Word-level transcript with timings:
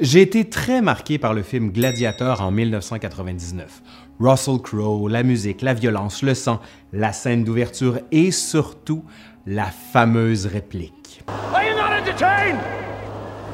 J'ai 0.00 0.22
été 0.22 0.48
très 0.48 0.80
marqué 0.80 1.18
par 1.18 1.34
le 1.34 1.42
film 1.42 1.72
Gladiator 1.72 2.40
en 2.40 2.52
1999. 2.52 3.82
Russell 4.20 4.58
Crowe, 4.62 5.08
la 5.08 5.24
musique, 5.24 5.60
la 5.60 5.74
violence, 5.74 6.22
le 6.22 6.34
sang, 6.34 6.60
la 6.92 7.12
scène 7.12 7.42
d'ouverture 7.42 7.98
et 8.12 8.30
surtout 8.30 9.04
la 9.44 9.64
fameuse 9.64 10.46
réplique. 10.46 11.24
Are 11.52 11.64
you 11.64 11.74
not 11.74 11.92
entertained? 11.98 12.60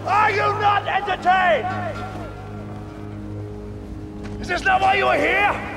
Are 0.06 0.30
you 0.30 0.52
not 0.60 0.86
entertained? 0.86 1.66
Is 4.42 4.46
this 4.46 4.62
not 4.66 4.82
why 4.82 4.98
you 4.98 5.06
are 5.06 5.16
here? 5.16 5.73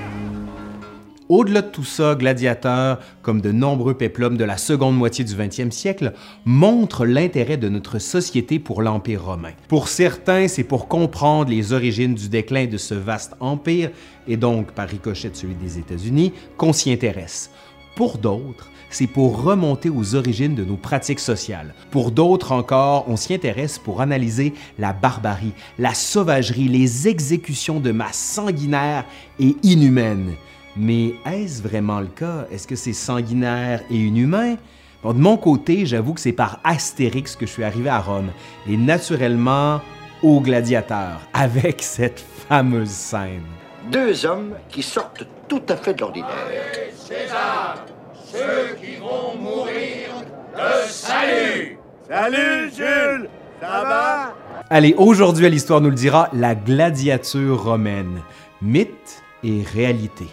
Au-delà 1.30 1.62
de 1.62 1.68
tout 1.68 1.84
ça, 1.84 2.16
Gladiateur, 2.16 3.00
comme 3.22 3.42
de 3.42 3.52
nombreux 3.52 3.96
péplums 3.96 4.38
de 4.38 4.46
la 4.46 4.56
seconde 4.56 4.96
moitié 4.96 5.26
du 5.26 5.34
20e 5.34 5.72
siècle, 5.72 6.14
montre 6.46 7.06
l'intérêt 7.06 7.58
de 7.58 7.68
notre 7.68 8.00
société 8.00 8.60
pour 8.60 8.82
l'Empire 8.82 9.26
romain. 9.26 9.52
Pour 9.68 9.90
certains, 9.90 10.48
c'est 10.48 10.64
pour 10.64 10.88
comprendre 10.88 11.50
les 11.50 11.74
origines 11.74 12.16
du 12.16 12.30
déclin 12.30 12.68
de 12.68 12.78
ce 12.78 12.94
vaste 12.94 13.34
empire, 13.42 13.92
et 14.26 14.38
donc 14.38 14.72
par 14.72 14.88
ricochet 14.88 15.30
de 15.30 15.36
celui 15.36 15.56
des 15.56 15.78
États-Unis, 15.78 16.32
qu'on 16.56 16.72
s'y 16.72 16.94
intéresse. 16.94 17.52
Pour 17.98 18.18
d'autres, 18.20 18.70
c'est 18.90 19.08
pour 19.08 19.44
remonter 19.44 19.90
aux 19.90 20.16
origines 20.16 20.56
de 20.56 20.64
nos 20.64 20.78
pratiques 20.78 21.20
sociales. 21.20 21.74
Pour 21.92 22.12
d'autres 22.12 22.54
encore, 22.54 23.04
on 23.10 23.18
s'y 23.18 23.34
intéresse 23.34 23.80
pour 23.80 24.00
analyser 24.00 24.54
la 24.80 24.94
barbarie, 24.94 25.52
la 25.78 25.94
sauvagerie, 25.94 26.70
les 26.70 27.10
exécutions 27.10 27.82
de 27.82 27.92
masse 27.92 28.16
sanguinaires 28.16 29.04
et 29.42 29.58
inhumaines. 29.64 30.36
Mais 30.78 31.16
est-ce 31.26 31.64
vraiment 31.64 32.00
le 32.00 32.08
cas? 32.08 32.46
Est-ce 32.52 32.68
que 32.68 32.76
c'est 32.76 32.94
sanguinaire 32.94 33.82
et 33.90 33.96
inhumain? 33.96 34.58
Bon, 35.02 35.14
de 35.14 35.20
mon 35.20 35.38
côté, 35.38 35.86
j'avoue 35.88 36.14
que 36.14 36.22
c'est 36.22 36.32
par 36.32 36.60
Astérix 36.64 37.36
que 37.36 37.48
je 37.48 37.52
suis 37.52 37.64
arrivé 37.64 37.90
à 37.90 38.00
Rome, 38.00 38.30
et 38.70 38.78
naturellement 38.78 39.82
au 40.22 40.40
gladiateur, 40.40 41.22
avec 41.34 41.82
cette 41.82 42.24
fameuse 42.48 42.90
scène. 42.90 43.42
Deux 43.92 44.26
hommes 44.26 44.54
qui 44.70 44.84
sortent 44.84 45.26
tout 45.48 45.62
à 45.70 45.76
fait 45.76 45.96
de 45.96 46.02
l'ordinaire. 46.02 46.48
César, 46.94 47.86
ceux 48.26 48.76
qui 48.80 48.98
vont 48.98 49.36
mourir 49.42 50.10
de 50.56 50.90
salut. 50.90 51.80
Salut 52.08 52.70
Jules, 52.76 53.30
ça 53.62 53.84
va? 53.84 54.34
Allez, 54.70 54.94
aujourd'hui 54.98 55.46
à 55.46 55.50
l'Histoire 55.50 55.82
nous 55.82 55.90
le 55.90 55.96
dira, 55.96 56.30
la 56.34 56.54
gladiature 56.54 57.64
romaine, 57.64 58.22
mythe 58.62 59.24
et 59.44 59.64
réalité. 59.74 60.28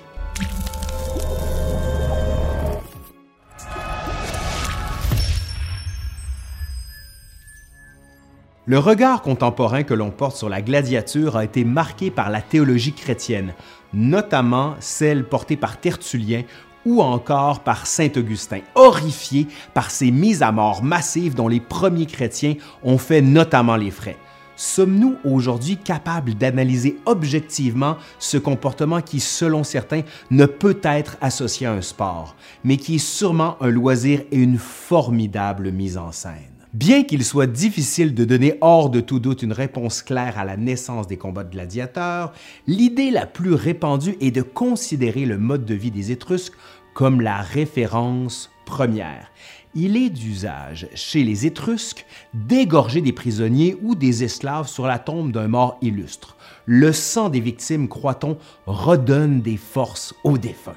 Le 8.67 8.79
regard 8.79 9.21
contemporain 9.21 9.83
que 9.83 9.93
l'on 9.93 10.11
porte 10.11 10.39
sur 10.39 10.49
la 10.49 10.63
gladiature 10.63 11.37
a 11.37 11.45
été 11.45 11.65
marqué 11.65 12.11
par 12.11 12.31
la 12.31 12.41
théologie 12.41 12.95
chrétienne, 12.95 13.53
notamment 13.93 14.75
celle 14.81 15.25
portée 15.25 15.59
par 15.59 15.79
Tertullien 15.79 16.45
ou 16.87 17.03
encore 17.03 17.61
par 17.61 17.87
Saint 17.87 18.09
Augustin, 18.17 18.61
horrifié 18.75 19.49
par 19.75 19.91
ces 19.91 20.11
mises 20.11 20.43
à 20.43 20.51
mort 20.51 20.83
massives 20.83 21.35
dont 21.35 21.49
les 21.49 21.61
premiers 21.61 22.07
chrétiens 22.07 22.55
ont 22.83 22.97
fait 22.97 23.21
notamment 23.21 23.77
les 23.77 23.91
frais. 23.91 24.17
Sommes-nous 24.57 25.17
aujourd'hui 25.25 25.77
capables 25.77 26.35
d'analyser 26.35 26.97
objectivement 27.07 27.97
ce 28.19 28.39
comportement 28.39 29.01
qui, 29.01 29.21
selon 29.21 29.65
certains, 29.65 30.03
ne 30.31 30.47
peut 30.47 30.79
être 30.83 31.17
associé 31.21 31.67
à 31.67 31.73
un 31.73 31.83
sport, 31.83 32.37
mais 32.63 32.77
qui 32.77 32.97
est 32.97 32.99
sûrement 32.99 33.57
un 33.61 33.71
loisir 33.71 34.23
et 34.31 34.39
une 34.39 34.59
formidable 34.59 35.73
mise 35.73 35.99
en 35.99 36.13
scène? 36.13 36.55
Bien 36.73 37.05
qu'il 37.05 37.25
soit 37.25 37.47
difficile 37.47 38.15
de 38.15 38.25
donner 38.25 38.59
hors 38.61 38.91
de 38.91 39.01
tout 39.01 39.21
doute 39.21 39.43
une 39.43 39.53
réponse 39.53 40.03
claire 40.03 40.39
à 40.39 40.45
la 40.45 40.57
naissance 40.57 41.07
des 41.07 41.17
combats 41.17 41.45
de 41.45 41.53
gladiateurs, 41.53 42.33
l'idée 42.67 43.13
la 43.13 43.27
plus 43.27 43.55
répandue 43.55 44.17
est 44.21 44.33
de 44.33 44.43
considérer 44.43 45.25
le 45.25 45.39
mode 45.39 45.65
de 45.65 45.75
vie 45.75 45.93
des 45.93 46.11
Étrusques 46.11 46.55
comme 46.93 47.21
la 47.21 47.43
référence 47.43 48.51
première. 48.67 49.31
Il 49.77 49.97
est 49.97 50.11
d'usage 50.11 50.89
chez 50.95 51.25
les 51.25 51.47
Étrusques 51.47 52.07
d'égorger 52.33 53.01
des 53.01 53.13
prisonniers 53.13 53.77
ou 53.83 53.97
des 53.97 54.23
esclaves 54.23 54.69
sur 54.69 54.87
la 54.87 55.01
tombe 55.01 55.33
d'un 55.33 55.49
mort 55.49 55.79
illustre. 55.83 56.37
Le 56.65 56.93
sang 56.93 57.29
des 57.29 57.41
victimes, 57.41 57.89
croit-on, 57.89 58.39
redonne 58.67 59.41
des 59.41 59.57
forces 59.57 60.15
aux 60.23 60.39
défunts. 60.39 60.77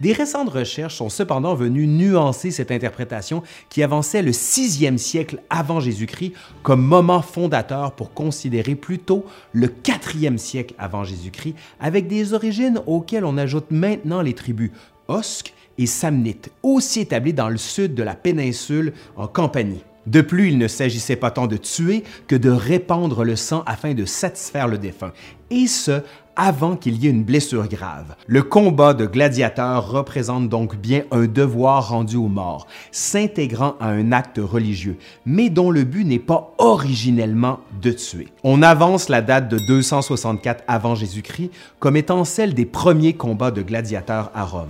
Des 0.00 0.12
récentes 0.12 0.50
recherches 0.50 0.94
sont 0.94 1.08
cependant 1.08 1.56
venues 1.56 1.88
nuancer 1.88 2.52
cette 2.52 2.70
interprétation 2.70 3.42
qui 3.68 3.82
avançait 3.82 4.22
le 4.22 4.30
6e 4.30 4.98
siècle 4.98 5.42
avant 5.50 5.80
Jésus-Christ 5.80 6.34
comme 6.62 6.82
moment 6.82 7.22
fondateur 7.22 7.90
pour 7.90 8.14
considérer 8.14 8.76
plutôt 8.76 9.26
le 9.52 9.66
4e 9.66 10.38
siècle 10.38 10.76
avant 10.78 11.02
Jésus-Christ 11.02 11.56
avec 11.80 12.06
des 12.06 12.32
origines 12.32 12.80
auxquelles 12.86 13.24
on 13.24 13.36
ajoute 13.36 13.72
maintenant 13.72 14.22
les 14.22 14.34
tribus 14.34 14.70
Osques 15.08 15.54
et 15.78 15.86
Samnites, 15.86 16.50
aussi 16.62 17.00
établies 17.00 17.32
dans 17.32 17.48
le 17.48 17.56
sud 17.56 17.94
de 17.94 18.02
la 18.02 18.14
péninsule 18.14 18.92
en 19.16 19.26
Campanie. 19.26 19.84
De 20.06 20.22
plus, 20.22 20.48
il 20.48 20.58
ne 20.58 20.68
s'agissait 20.68 21.16
pas 21.16 21.30
tant 21.30 21.46
de 21.46 21.58
tuer 21.58 22.02
que 22.28 22.36
de 22.36 22.50
répandre 22.50 23.24
le 23.24 23.36
sang 23.36 23.62
afin 23.66 23.92
de 23.92 24.06
satisfaire 24.06 24.66
le 24.66 24.78
défunt, 24.78 25.12
et 25.50 25.66
ce, 25.66 26.00
avant 26.34 26.76
qu'il 26.76 26.96
y 27.02 27.08
ait 27.08 27.10
une 27.10 27.24
blessure 27.24 27.68
grave. 27.68 28.14
Le 28.26 28.42
combat 28.42 28.94
de 28.94 29.04
gladiateurs 29.04 29.90
représente 29.90 30.48
donc 30.48 30.76
bien 30.76 31.02
un 31.10 31.26
devoir 31.26 31.90
rendu 31.90 32.16
aux 32.16 32.28
morts, 32.28 32.68
s'intégrant 32.92 33.74
à 33.80 33.88
un 33.88 34.12
acte 34.12 34.40
religieux, 34.42 34.96
mais 35.26 35.50
dont 35.50 35.70
le 35.70 35.84
but 35.84 36.04
n'est 36.04 36.20
pas 36.20 36.54
originellement 36.58 37.58
de 37.82 37.90
tuer. 37.90 38.28
On 38.44 38.62
avance 38.62 39.08
la 39.10 39.20
date 39.20 39.48
de 39.48 39.58
264 39.58 40.64
avant 40.68 40.94
Jésus-Christ 40.94 41.50
comme 41.80 41.96
étant 41.96 42.24
celle 42.24 42.54
des 42.54 42.66
premiers 42.66 43.14
combats 43.14 43.50
de 43.50 43.62
gladiateurs 43.62 44.30
à 44.32 44.44
Rome. 44.44 44.68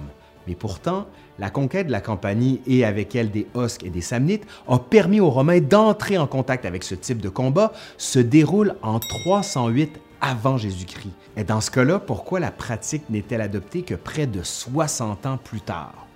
Mais 0.49 0.55
pourtant, 0.55 1.07
la 1.39 1.51
conquête 1.51 1.89
de 1.89 1.93
la 1.93 2.01
Campanie 2.01 2.63
et 2.67 2.87
avec 2.87 3.15
elle 3.15 3.31
des 3.31 3.47
Osques 3.53 3.85
et 3.85 3.91
des 3.91 4.01
Samnites 4.01 4.47
a 4.67 4.79
permis 4.79 5.21
aux 5.21 5.29
Romains 5.29 5.61
d'entrer 5.61 6.17
en 6.17 6.27
contact 6.27 6.65
avec 6.65 6.85
ce 6.85 6.95
type 6.95 7.21
de 7.21 7.29
combat, 7.29 7.73
se 7.99 8.19
déroule 8.19 8.75
en 8.83 8.99
308 8.99 10.01
avant 10.23 10.57
Jésus-Christ. 10.57 11.13
Et 11.37 11.45
dans 11.45 11.61
ce 11.61 11.71
cas-là, 11.71 11.99
pourquoi 11.99 12.41
la 12.41 12.51
pratique 12.51 13.11
n'est-elle 13.11 13.43
adoptée 13.43 13.83
que 13.83 13.95
près 13.95 14.27
de 14.27 14.43
60 14.43 15.27
ans 15.27 15.37
plus 15.37 15.61
tard? 15.61 16.09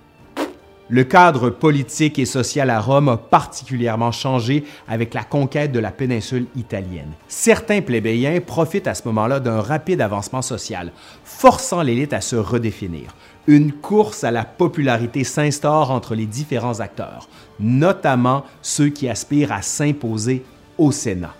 Le 0.89 1.05
cadre 1.05 1.49
politique 1.49 2.19
et 2.19 2.25
social 2.25 2.69
à 2.69 2.81
Rome 2.81 3.07
a 3.07 3.17
particulièrement 3.17 4.11
changé 4.11 4.65
avec 4.87 5.13
la 5.13 5.23
conquête 5.23 5.71
de 5.71 5.79
la 5.79 5.91
péninsule 5.91 6.47
italienne. 6.57 7.13
Certains 7.29 7.81
plébéiens 7.81 8.41
profitent 8.41 8.87
à 8.87 8.93
ce 8.93 9.07
moment-là 9.07 9.39
d'un 9.39 9.61
rapide 9.61 10.01
avancement 10.01 10.41
social, 10.41 10.91
forçant 11.23 11.83
l'élite 11.83 12.11
à 12.11 12.19
se 12.19 12.35
redéfinir. 12.35 13.15
Une 13.47 13.73
course 13.73 14.23
à 14.23 14.31
la 14.31 14.45
popularité 14.45 15.25
s'instaure 15.25 15.91
entre 15.91 16.15
les 16.15 16.25
différents 16.25 16.79
acteurs, 16.79 17.27
notamment 17.59 18.45
ceux 18.61 18.87
qui 18.87 19.09
aspirent 19.09 19.51
à 19.51 19.61
s'imposer 19.61 20.45
au 20.77 20.93
Sénat. 20.93 21.35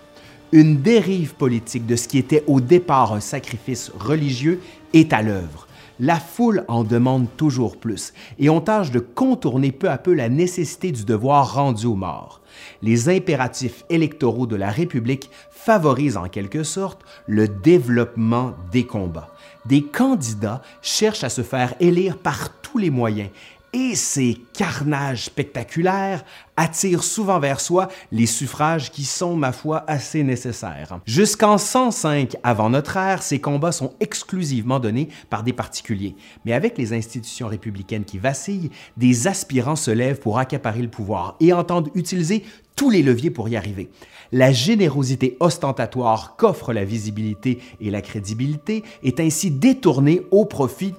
Une 0.52 0.82
dérive 0.82 1.34
politique 1.34 1.86
de 1.86 1.96
ce 1.96 2.06
qui 2.06 2.18
était 2.18 2.44
au 2.46 2.60
départ 2.60 3.14
un 3.14 3.20
sacrifice 3.20 3.90
religieux 3.98 4.60
est 4.92 5.14
à 5.14 5.22
l'œuvre. 5.22 5.66
La 5.98 6.20
foule 6.20 6.64
en 6.68 6.84
demande 6.84 7.26
toujours 7.38 7.78
plus 7.78 8.12
et 8.38 8.50
on 8.50 8.60
tâche 8.60 8.90
de 8.90 8.98
contourner 8.98 9.72
peu 9.72 9.88
à 9.88 9.96
peu 9.96 10.12
la 10.12 10.28
nécessité 10.28 10.92
du 10.92 11.04
devoir 11.04 11.54
rendu 11.54 11.86
aux 11.86 11.94
morts. 11.94 12.42
Les 12.82 13.08
impératifs 13.08 13.84
électoraux 13.88 14.46
de 14.46 14.56
la 14.56 14.70
République 14.70 15.30
favorisent 15.50 16.18
en 16.18 16.28
quelque 16.28 16.64
sorte 16.64 17.00
le 17.26 17.48
développement 17.48 18.52
des 18.72 18.84
combats. 18.84 19.33
Des 19.66 19.82
candidats 19.82 20.62
cherchent 20.82 21.24
à 21.24 21.28
se 21.28 21.42
faire 21.42 21.74
élire 21.80 22.18
par 22.18 22.50
tous 22.60 22.78
les 22.78 22.90
moyens 22.90 23.30
et 23.74 23.96
ces 23.96 24.40
carnages 24.56 25.24
spectaculaires 25.24 26.24
attirent 26.56 27.02
souvent 27.02 27.40
vers 27.40 27.60
soi 27.60 27.88
les 28.12 28.26
suffrages 28.26 28.92
qui 28.92 29.02
sont, 29.02 29.34
ma 29.34 29.50
foi, 29.50 29.82
assez 29.88 30.22
nécessaires. 30.22 31.00
Jusqu'en 31.04 31.58
105 31.58 32.36
avant 32.44 32.70
notre 32.70 32.96
ère, 32.96 33.20
ces 33.20 33.40
combats 33.40 33.72
sont 33.72 33.92
exclusivement 33.98 34.78
donnés 34.78 35.08
par 35.28 35.42
des 35.42 35.52
particuliers. 35.52 36.14
Mais 36.44 36.52
avec 36.52 36.78
les 36.78 36.92
institutions 36.92 37.48
républicaines 37.48 38.04
qui 38.04 38.18
vacillent, 38.18 38.70
des 38.96 39.26
aspirants 39.26 39.74
se 39.74 39.90
lèvent 39.90 40.20
pour 40.20 40.38
accaparer 40.38 40.80
le 40.80 40.88
pouvoir 40.88 41.34
et 41.40 41.52
entendent 41.52 41.90
utiliser 41.96 42.44
tous 42.76 42.90
les 42.90 43.02
leviers 43.02 43.30
pour 43.30 43.48
y 43.48 43.56
arriver. 43.56 43.90
La 44.30 44.52
générosité 44.52 45.36
ostentatoire 45.40 46.36
qu'offre 46.36 46.72
la 46.72 46.84
visibilité 46.84 47.58
et 47.80 47.90
la 47.90 48.02
crédibilité 48.02 48.84
est 49.02 49.18
ainsi 49.18 49.50
détournée 49.50 50.22
au 50.30 50.44
profit 50.44 50.94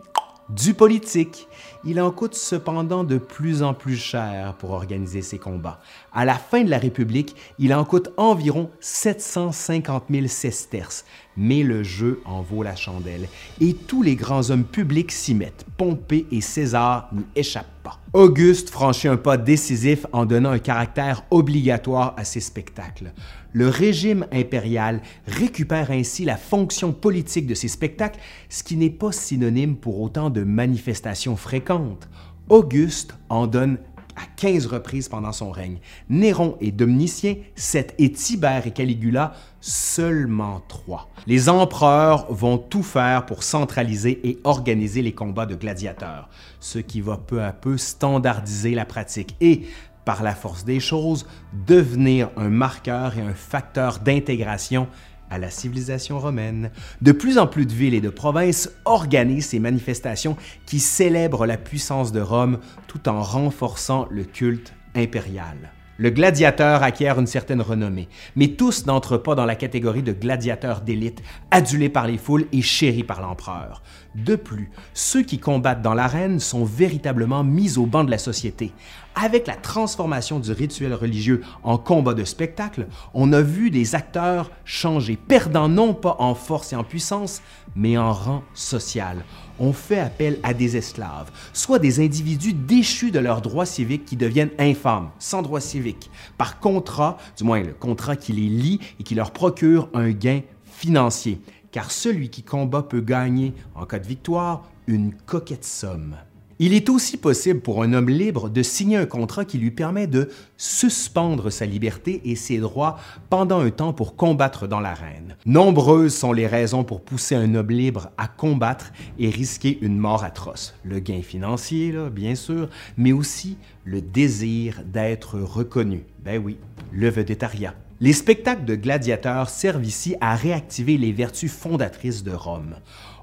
du 0.49 0.73
politique. 0.73 1.47
Il 1.83 2.01
en 2.01 2.11
coûte 2.11 2.35
cependant 2.35 3.03
de 3.03 3.17
plus 3.17 3.63
en 3.63 3.73
plus 3.73 3.97
cher 3.97 4.55
pour 4.55 4.71
organiser 4.71 5.21
ces 5.21 5.37
combats. 5.37 5.79
À 6.13 6.25
la 6.25 6.35
fin 6.35 6.63
de 6.63 6.69
la 6.69 6.77
République, 6.77 7.35
il 7.59 7.73
en 7.73 7.85
coûte 7.85 8.09
environ 8.17 8.69
750 8.79 10.05
000 10.09 10.27
sesterces, 10.27 11.05
mais 11.37 11.63
le 11.63 11.83
jeu 11.83 12.21
en 12.25 12.41
vaut 12.41 12.63
la 12.63 12.75
chandelle. 12.75 13.27
Et 13.61 13.73
tous 13.73 14.01
les 14.01 14.15
grands 14.15 14.49
hommes 14.49 14.63
publics 14.63 15.11
s'y 15.11 15.35
mettent. 15.35 15.65
Pompée 15.77 16.25
et 16.31 16.41
César 16.41 17.09
n'y 17.13 17.25
échappent 17.35 17.65
pas. 17.83 17.99
Auguste 18.13 18.69
franchit 18.69 19.09
un 19.09 19.17
pas 19.17 19.37
décisif 19.37 20.05
en 20.13 20.25
donnant 20.25 20.51
un 20.51 20.59
caractère 20.59 21.23
obligatoire 21.31 22.13
à 22.17 22.23
ses 22.23 22.39
spectacles. 22.39 23.11
Le 23.51 23.69
régime 23.69 24.25
impérial 24.31 25.01
récupère 25.27 25.91
ainsi 25.91 26.25
la 26.25 26.35
fonction 26.35 26.91
politique 26.91 27.47
de 27.47 27.53
ses 27.53 27.67
spectacles, 27.67 28.19
ce 28.49 28.63
qui 28.63 28.75
n'est 28.75 28.89
pas 28.89 29.11
synonyme 29.11 29.75
pour 29.75 30.01
autant 30.01 30.29
de 30.29 30.43
manifestations 30.43 31.35
fréquentes. 31.45 32.09
Auguste 32.49 33.15
en 33.29 33.45
donne 33.45 33.77
à 34.15 34.25
15 34.37 34.65
reprises 34.65 35.09
pendant 35.09 35.31
son 35.31 35.51
règne. 35.51 35.77
Néron 36.09 36.57
et 36.59 36.71
Domitien, 36.71 37.35
7 37.53 37.93
et 37.99 38.11
Tibère 38.11 38.65
et 38.65 38.71
Caligula, 38.71 39.33
seulement 39.61 40.63
3. 40.67 41.07
Les 41.27 41.49
empereurs 41.49 42.31
vont 42.33 42.57
tout 42.57 42.81
faire 42.81 43.27
pour 43.27 43.43
centraliser 43.43 44.27
et 44.27 44.39
organiser 44.43 45.03
les 45.03 45.13
combats 45.13 45.45
de 45.45 45.55
gladiateurs, 45.55 46.29
ce 46.59 46.79
qui 46.79 46.99
va 46.99 47.17
peu 47.17 47.43
à 47.43 47.51
peu 47.51 47.77
standardiser 47.77 48.73
la 48.73 48.85
pratique 48.85 49.35
et, 49.39 49.67
par 50.03 50.23
la 50.23 50.33
force 50.33 50.65
des 50.65 50.79
choses, 50.79 51.27
devenir 51.67 52.31
un 52.37 52.49
marqueur 52.49 53.17
et 53.17 53.21
un 53.21 53.33
facteur 53.33 53.99
d'intégration 53.99 54.87
à 55.29 55.37
la 55.37 55.49
civilisation 55.49 56.19
romaine. 56.19 56.71
De 57.01 57.11
plus 57.11 57.37
en 57.37 57.47
plus 57.47 57.65
de 57.65 57.73
villes 57.73 57.93
et 57.93 58.01
de 58.01 58.09
provinces 58.09 58.71
organisent 58.85 59.47
ces 59.47 59.59
manifestations 59.59 60.37
qui 60.65 60.79
célèbrent 60.79 61.45
la 61.45 61.57
puissance 61.57 62.11
de 62.11 62.21
Rome 62.21 62.59
tout 62.87 63.09
en 63.09 63.21
renforçant 63.21 64.07
le 64.09 64.23
culte 64.23 64.73
impérial. 64.95 65.74
Le 65.97 66.09
gladiateur 66.09 66.83
acquiert 66.83 67.19
une 67.19 67.27
certaine 67.27 67.61
renommée, 67.61 68.09
mais 68.35 68.49
tous 68.49 68.85
n'entrent 68.85 69.17
pas 69.17 69.33
dans 69.33 69.45
la 69.45 69.55
catégorie 69.55 70.03
de 70.03 70.11
gladiateurs 70.11 70.81
d'élite, 70.81 71.23
adulés 71.51 71.87
par 71.87 72.05
les 72.05 72.17
foules 72.17 72.47
et 72.51 72.61
chéris 72.61 73.05
par 73.05 73.21
l'empereur. 73.21 73.81
De 74.13 74.35
plus, 74.35 74.69
ceux 74.93 75.23
qui 75.23 75.39
combattent 75.39 75.81
dans 75.81 75.93
l'arène 75.93 76.41
sont 76.41 76.65
véritablement 76.65 77.45
mis 77.45 77.77
au 77.77 77.85
banc 77.85 78.03
de 78.03 78.11
la 78.11 78.17
société. 78.17 78.73
Avec 79.15 79.47
la 79.47 79.55
transformation 79.55 80.39
du 80.39 80.51
rituel 80.51 80.93
religieux 80.93 81.41
en 81.63 81.77
combat 81.77 82.13
de 82.13 82.25
spectacle, 82.25 82.87
on 83.13 83.31
a 83.31 83.41
vu 83.41 83.71
des 83.71 83.95
acteurs 83.95 84.51
changer, 84.65 85.15
perdant 85.15 85.69
non 85.69 85.93
pas 85.93 86.17
en 86.19 86.35
force 86.35 86.73
et 86.73 86.75
en 86.75 86.83
puissance, 86.83 87.41
mais 87.73 87.97
en 87.97 88.11
rang 88.11 88.43
social. 88.53 89.23
On 89.59 89.71
fait 89.73 89.99
appel 89.99 90.39
à 90.43 90.53
des 90.53 90.77
esclaves, 90.77 91.31
soit 91.53 91.79
des 91.79 92.03
individus 92.03 92.53
déchus 92.53 93.11
de 93.11 93.19
leurs 93.19 93.41
droits 93.41 93.65
civiques 93.65 94.05
qui 94.05 94.17
deviennent 94.17 94.51
infâmes, 94.59 95.09
sans 95.19 95.41
droits 95.41 95.61
civiques, 95.61 96.09
par 96.37 96.59
contrat, 96.59 97.17
du 97.37 97.43
moins 97.43 97.61
le 97.61 97.73
contrat 97.73 98.15
qui 98.15 98.33
les 98.33 98.49
lie 98.49 98.79
et 98.99 99.03
qui 99.03 99.15
leur 99.15 99.31
procure 99.31 99.89
un 99.93 100.11
gain 100.11 100.41
financier, 100.65 101.39
car 101.71 101.91
celui 101.91 102.29
qui 102.29 102.43
combat 102.43 102.83
peut 102.83 103.01
gagner, 103.01 103.53
en 103.75 103.85
cas 103.85 103.99
de 103.99 104.07
victoire, 104.07 104.63
une 104.87 105.13
coquette 105.13 105.65
somme. 105.65 106.15
Il 106.57 106.73
est 106.73 106.87
aussi 106.89 107.17
possible 107.17 107.59
pour 107.59 107.83
un 107.83 107.91
homme 107.91 108.07
libre 108.07 108.49
de 108.49 108.63
signer 108.63 108.95
un 108.95 109.05
contrat 109.05 109.43
qui 109.43 109.57
lui 109.57 109.71
permet 109.71 110.07
de 110.07 110.29
suspendre 110.55 111.49
sa 111.49 111.65
liberté 111.65 112.21
et 112.23 112.37
ses 112.37 112.59
droits 112.59 112.97
pendant 113.29 113.59
un 113.59 113.71
temps 113.71 113.91
pour 113.91 114.15
combattre 114.15 114.65
dans 114.65 114.79
l'arène. 114.79 115.35
Nombreuses 115.45 116.15
sont 116.15 116.31
les 116.31 116.47
raisons 116.47 116.85
pour 116.85 117.01
pousser 117.01 117.35
un 117.35 117.55
homme 117.55 117.71
libre 117.71 118.09
à 118.17 118.29
combattre 118.29 118.93
et 119.19 119.29
risquer 119.29 119.77
une 119.81 119.97
mort 119.97 120.23
atroce. 120.23 120.73
Le 120.85 120.99
gain 120.99 121.21
financier, 121.21 121.93
bien 122.09 122.35
sûr, 122.35 122.69
mais 122.95 123.11
aussi 123.11 123.57
le 123.83 123.99
désir 123.99 124.81
d'être 124.85 125.37
reconnu. 125.37 126.05
Ben 126.23 126.41
oui, 126.41 126.57
le 126.93 127.09
vedettariat. 127.09 127.73
Les 128.01 128.13
spectacles 128.13 128.65
de 128.65 128.75
gladiateurs 128.75 129.49
servent 129.49 129.85
ici 129.85 130.15
à 130.19 130.35
réactiver 130.35 130.97
les 130.97 131.11
vertus 131.11 131.51
fondatrices 131.51 132.23
de 132.23 132.33
Rome. 132.33 132.75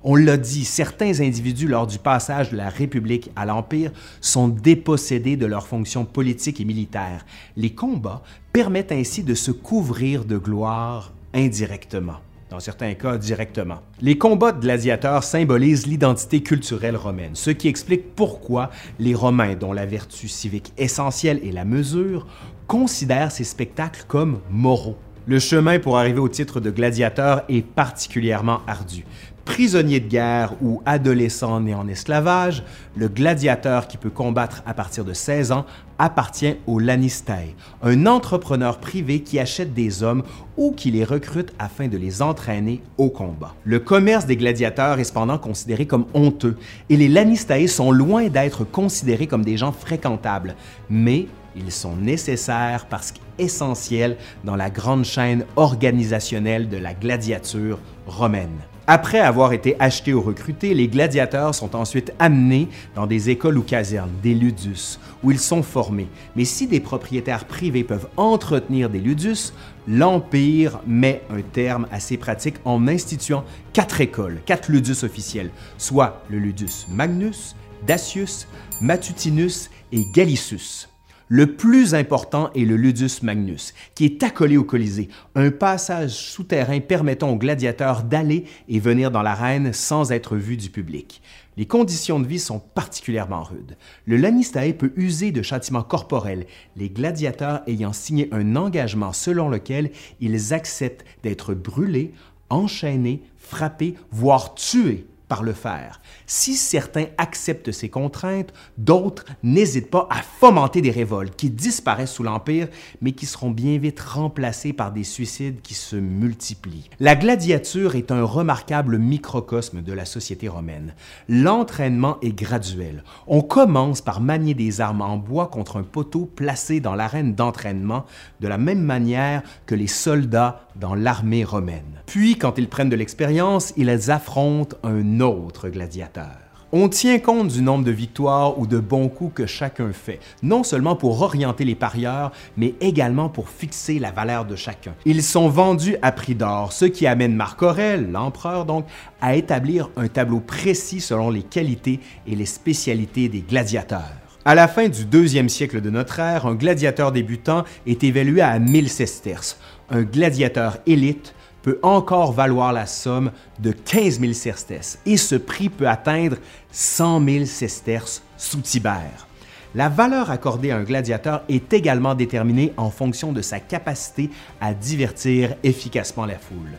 On 0.05 0.17
l'a 0.17 0.37
dit, 0.37 0.65
certains 0.65 1.21
individus 1.21 1.69
lors 1.69 1.87
du 1.87 1.99
passage 1.99 2.51
de 2.51 2.57
la 2.57 2.69
République 2.69 3.31
à 3.37 3.47
l'Empire 3.47 3.93
sont 4.21 4.49
dépossédés 4.49 5.37
de 5.37 5.47
leurs 5.47 5.69
fonctions 5.69 6.05
politiques 6.05 6.61
et 6.61 6.65
militaires. 6.65 7.25
Les 7.57 7.71
combats 7.71 8.25
permettent 8.53 8.91
ainsi 8.91 9.23
de 9.23 9.35
se 9.35 9.53
couvrir 9.53 10.25
de 10.25 10.39
gloire 10.39 11.13
indirectement 11.35 12.17
dans 12.51 12.59
certains 12.61 12.93
cas 12.95 13.17
directement. 13.17 13.81
Les 14.01 14.19
combats 14.19 14.53
de 14.53 14.61
gladiateurs 14.61 15.23
symbolisent 15.23 15.87
l'identité 15.87 16.43
culturelle 16.43 16.97
romaine, 16.97 17.31
ce 17.35 17.51
qui 17.51 17.69
explique 17.69 18.15
pourquoi 18.15 18.71
les 18.99 19.15
Romains, 19.15 19.55
dont 19.55 19.73
la 19.73 19.87
vertu 19.87 20.29
civique 20.29 20.73
essentielle 20.77 21.41
est 21.47 21.53
la 21.53 21.65
mesure, 21.65 22.27
considèrent 22.67 23.33
ces 23.33 23.45
spectacles 23.45 24.05
comme 24.07 24.41
moraux. 24.51 24.99
Le 25.27 25.39
chemin 25.39 25.79
pour 25.79 25.99
arriver 25.99 26.19
au 26.19 26.29
titre 26.29 26.59
de 26.59 26.71
gladiateur 26.71 27.45
est 27.49 27.65
particulièrement 27.65 28.61
ardu. 28.67 29.05
Prisonnier 29.45 30.01
de 30.01 30.09
guerre 30.09 30.55
ou 30.63 30.83
adolescent 30.87 31.61
né 31.61 31.75
en 31.75 31.89
esclavage, 31.89 32.63
le 32.97 33.09
gladiateur 33.09 33.89
qui 33.89 33.97
peut 33.97 34.11
combattre 34.11 34.63
à 34.67 34.73
partir 34.73 35.05
de 35.05 35.13
16 35.13 35.51
ans 35.51 35.67
appartient 35.99 36.57
au 36.67 36.79
Lanistae, 36.79 37.55
un 37.83 38.07
entrepreneur 38.07 38.79
privé 38.79 39.21
qui 39.21 39.39
achète 39.39 39.75
des 39.75 40.03
hommes 40.03 40.23
ou 40.57 40.73
qui 40.73 40.91
les 40.91 41.05
recrute 41.05 41.53
afin 41.59 41.89
de 41.89 41.97
les 41.97 42.23
entraîner 42.23 42.83
au 42.99 43.11
combat. 43.11 43.55
Le 43.65 43.81
commerce 43.81 44.27
des 44.27 44.37
gladiateurs 44.37 45.01
est 45.01 45.05
cependant 45.05 45.39
considéré 45.39 45.87
comme 45.87 46.07
honteux 46.15 46.57
et 46.89 46.97
les 46.97 47.09
Lanistae 47.09 47.67
sont 47.67 47.91
loin 47.91 48.29
d'être 48.29 48.65
considérés 48.65 49.27
comme 49.27 49.45
des 49.45 49.57
gens 49.57 49.73
fréquentables, 49.73 50.55
mais 50.89 51.27
ils 51.57 51.73
sont 51.73 51.97
nécessaires 51.97 52.87
parce 52.87 53.13
qu'essentiels 53.13 54.17
dans 54.45 54.57
la 54.57 54.71
grande 54.71 55.05
chaîne 55.05 55.45
organisationnelle 55.57 56.69
de 56.69 56.79
la 56.79 56.95
gladiature 56.95 57.79
romaine. 58.07 58.59
Après 58.89 59.21
avoir 59.21 59.53
été 59.53 59.77
achetés 59.79 60.13
ou 60.13 60.21
recrutés, 60.21 60.75
les 60.75 60.89
gladiateurs 60.89 61.55
sont 61.55 61.77
ensuite 61.77 62.13
amenés 62.19 62.69
dans 62.97 63.07
des 63.07 63.31
écoles 63.31 63.57
ou 63.59 63.63
casernes, 63.63 64.11
des 64.25 64.35
ludus, 64.35 64.99
où 65.23 65.31
ils 65.31 65.39
sont 65.39 65.63
formés. 65.63 66.09
Mais 66.35 66.45
si 66.45 66.67
des 66.67 66.81
propriétaires 66.81 67.45
privés 67.45 67.85
peuvent 67.85 68.09
entretenir 68.17 68.91
des 68.91 68.99
ludus, 68.99 69.53
l'Empire 69.87 70.81
met 70.85 71.23
un 71.31 71.43
terme 71.43 71.87
à 71.93 72.01
ces 72.01 72.17
pratiques 72.17 72.57
en 72.65 72.89
instituant 72.89 73.45
quatre 73.73 74.01
écoles, 74.01 74.41
quatre 74.47 74.69
ludus 74.69 75.05
officiels, 75.05 75.51
soit 75.79 76.25
le 76.29 76.39
ludus 76.39 76.87
Magnus, 76.89 77.55
Dacius, 77.87 78.49
Matutinus 78.81 79.71
et 79.93 80.05
Gallicus. 80.13 80.92
Le 81.35 81.57
plus 81.57 81.95
important 81.95 82.51
est 82.53 82.67
le 82.67 82.77
Ludus 82.77 83.23
Magnus, 83.23 83.73
qui 83.95 84.05
est 84.05 84.23
accolé 84.23 84.59
au 84.59 84.65
Colisée, 84.65 85.09
un 85.35 85.51
passage 85.51 86.11
souterrain 86.11 86.79
permettant 86.81 87.31
aux 87.31 87.39
gladiateurs 87.39 88.03
d'aller 88.03 88.45
et 88.69 88.79
venir 88.79 89.11
dans 89.11 89.23
l'arène 89.23 89.73
sans 89.73 90.13
être 90.13 90.37
vus 90.37 90.59
du 90.59 90.69
public. 90.69 91.23
Les 91.57 91.65
conditions 91.65 92.21
de 92.21 92.27
vie 92.27 92.39
sont 92.39 92.59
particulièrement 92.59 93.45
rudes. 93.45 93.79
Le 94.05 94.19
Lanistae 94.19 94.75
peut 94.75 94.93
user 94.97 95.33
de 95.33 95.41
châtiments 95.41 95.83
corporels, 95.83 96.45
les 96.77 96.91
gladiateurs 96.91 97.63
ayant 97.67 97.95
signé 97.95 98.29
un 98.31 98.55
engagement 98.55 99.15
selon 99.15 99.49
lequel 99.49 99.91
ils 100.21 100.53
acceptent 100.53 101.07
d'être 101.23 101.55
brûlés, 101.55 102.13
enchaînés, 102.51 103.23
frappés, 103.39 103.95
voire 104.11 104.55
tués 104.55 105.07
le 105.41 105.55
faire. 105.55 106.03
Si 106.27 106.55
certains 106.55 107.07
acceptent 107.17 107.73
ces 107.73 107.89
contraintes, 107.89 108.53
d'autres 108.77 109.25
n'hésitent 109.43 109.91
pas 109.91 110.07
à 110.11 110.21
fomenter 110.21 110.83
des 110.83 110.91
révoltes 110.91 111.35
qui 111.35 111.49
disparaissent 111.49 112.13
sous 112.13 112.23
l'Empire, 112.23 112.69
mais 113.01 113.13
qui 113.13 113.25
seront 113.25 113.51
bien 113.51 113.79
vite 113.79 114.01
remplacées 114.01 114.75
par 114.75 114.93
des 114.93 115.05
suicides 115.05 115.63
qui 115.63 115.73
se 115.73 115.97
multiplient. 115.97 116.91
La 117.01 117.17
gladiature 117.17 117.95
est 117.95 118.11
un 118.11 118.25
remarquable 118.25 118.99
microcosme 118.99 119.81
de 119.81 119.93
la 119.95 120.05
société 120.05 120.49
romaine. 120.49 120.95
L'entraînement 121.31 122.19
est 122.21 122.37
graduel. 122.37 123.05
On 123.27 123.41
commence 123.41 124.03
par 124.03 124.21
manier 124.21 124.53
des 124.53 124.83
armes 124.83 125.01
en 125.01 125.17
bois 125.17 125.47
contre 125.47 125.79
un 125.79 125.85
poteau 125.85 126.27
placé 126.27 126.81
dans 126.81 126.95
l'arène 126.95 127.35
d'entraînement, 127.35 128.05
de 128.41 128.49
la 128.49 128.59
même 128.59 128.83
manière 128.83 129.43
que 129.65 129.75
les 129.75 129.87
soldats 129.87 130.67
dans 130.77 130.95
l'armée 130.95 131.45
romaine. 131.45 132.03
Puis, 132.07 132.37
quand 132.37 132.59
ils 132.59 132.69
prennent 132.69 132.89
de 132.89 132.97
l'expérience, 132.97 133.73
ils 133.77 134.11
affrontent 134.11 134.77
un 134.83 135.21
autre 135.23 135.69
gladiateur. 135.69 136.53
On 136.75 136.89
tient 136.89 137.19
compte 137.19 137.49
du 137.49 137.61
nombre 137.61 137.85
de 137.85 137.91
victoires 137.91 138.59
ou 138.59 138.67
de 138.67 138.79
bons 138.79 139.09
coups 139.09 139.35
que 139.35 139.47
chacun 139.47 139.93
fait, 139.93 140.21
non 140.43 140.65
seulement 140.65 140.97
pour 140.97 141.21
orienter 141.21 141.67
les 141.67 141.75
parieurs, 141.75 142.33
mais 142.57 142.73
également 142.81 143.29
pour 143.29 143.51
fixer 143.51 143.99
la 143.99 144.11
valeur 144.11 144.47
de 144.47 144.57
chacun. 144.57 144.95
Ils 145.05 145.23
sont 145.23 145.51
vendus 145.51 145.97
à 146.01 146.13
prix 146.13 146.35
d'or, 146.35 146.73
ce 146.73 146.87
qui 146.87 147.07
amène 147.07 147.35
Marc 147.35 147.61
Aurèle, 147.61 148.11
l'empereur 148.11 148.65
donc, 148.65 148.87
à 149.21 149.37
établir 149.37 149.91
un 149.99 150.09
tableau 150.09 150.41
précis 150.41 151.01
selon 151.01 151.29
les 151.29 151.43
qualités 151.43 152.01
et 152.27 152.35
les 152.35 152.47
spécialités 152.47 153.29
des 153.29 153.43
gladiateurs. 153.43 154.17
À 154.47 154.55
la 154.55 154.67
fin 154.67 154.89
du 154.89 155.05
deuxième 155.05 155.51
siècle 155.51 155.83
de 155.83 155.91
notre 155.91 156.21
ère, 156.21 156.47
un 156.47 156.55
gladiateur 156.55 157.13
débutant 157.13 157.65
est 157.87 158.03
évalué 158.03 158.41
à 158.41 158.59
1000 158.59 158.89
sesterces. 158.89 159.59
Un 159.91 160.05
gladiateur 160.05 160.79
élite 160.87 161.35
peut 161.63 161.79
encore 161.83 162.33
valoir 162.33 162.73
la 162.73 162.87
somme 162.87 163.31
de 163.59 163.73
15 163.73 164.21
000 164.21 164.33
sesterces 164.33 164.99
et 165.07 165.17
ce 165.17 165.37
prix 165.37 165.69
peut 165.69 165.89
atteindre 165.89 166.37
100 166.71 167.25
000 167.25 167.45
sesterces 167.47 168.23
sous 168.37 168.61
Tibère. 168.61 169.27
La 169.75 169.89
valeur 169.89 170.31
accordée 170.31 170.71
à 170.71 170.77
un 170.77 170.83
gladiateur 170.83 171.43
est 171.49 171.73
également 171.73 172.15
déterminée 172.15 172.75
en 172.77 172.91
fonction 172.91 173.33
de 173.33 173.41
sa 173.41 173.59
capacité 173.59 174.31
à 174.61 174.75
divertir 174.75 175.55
efficacement 175.63 176.27
la 176.27 176.37
foule. 176.39 176.77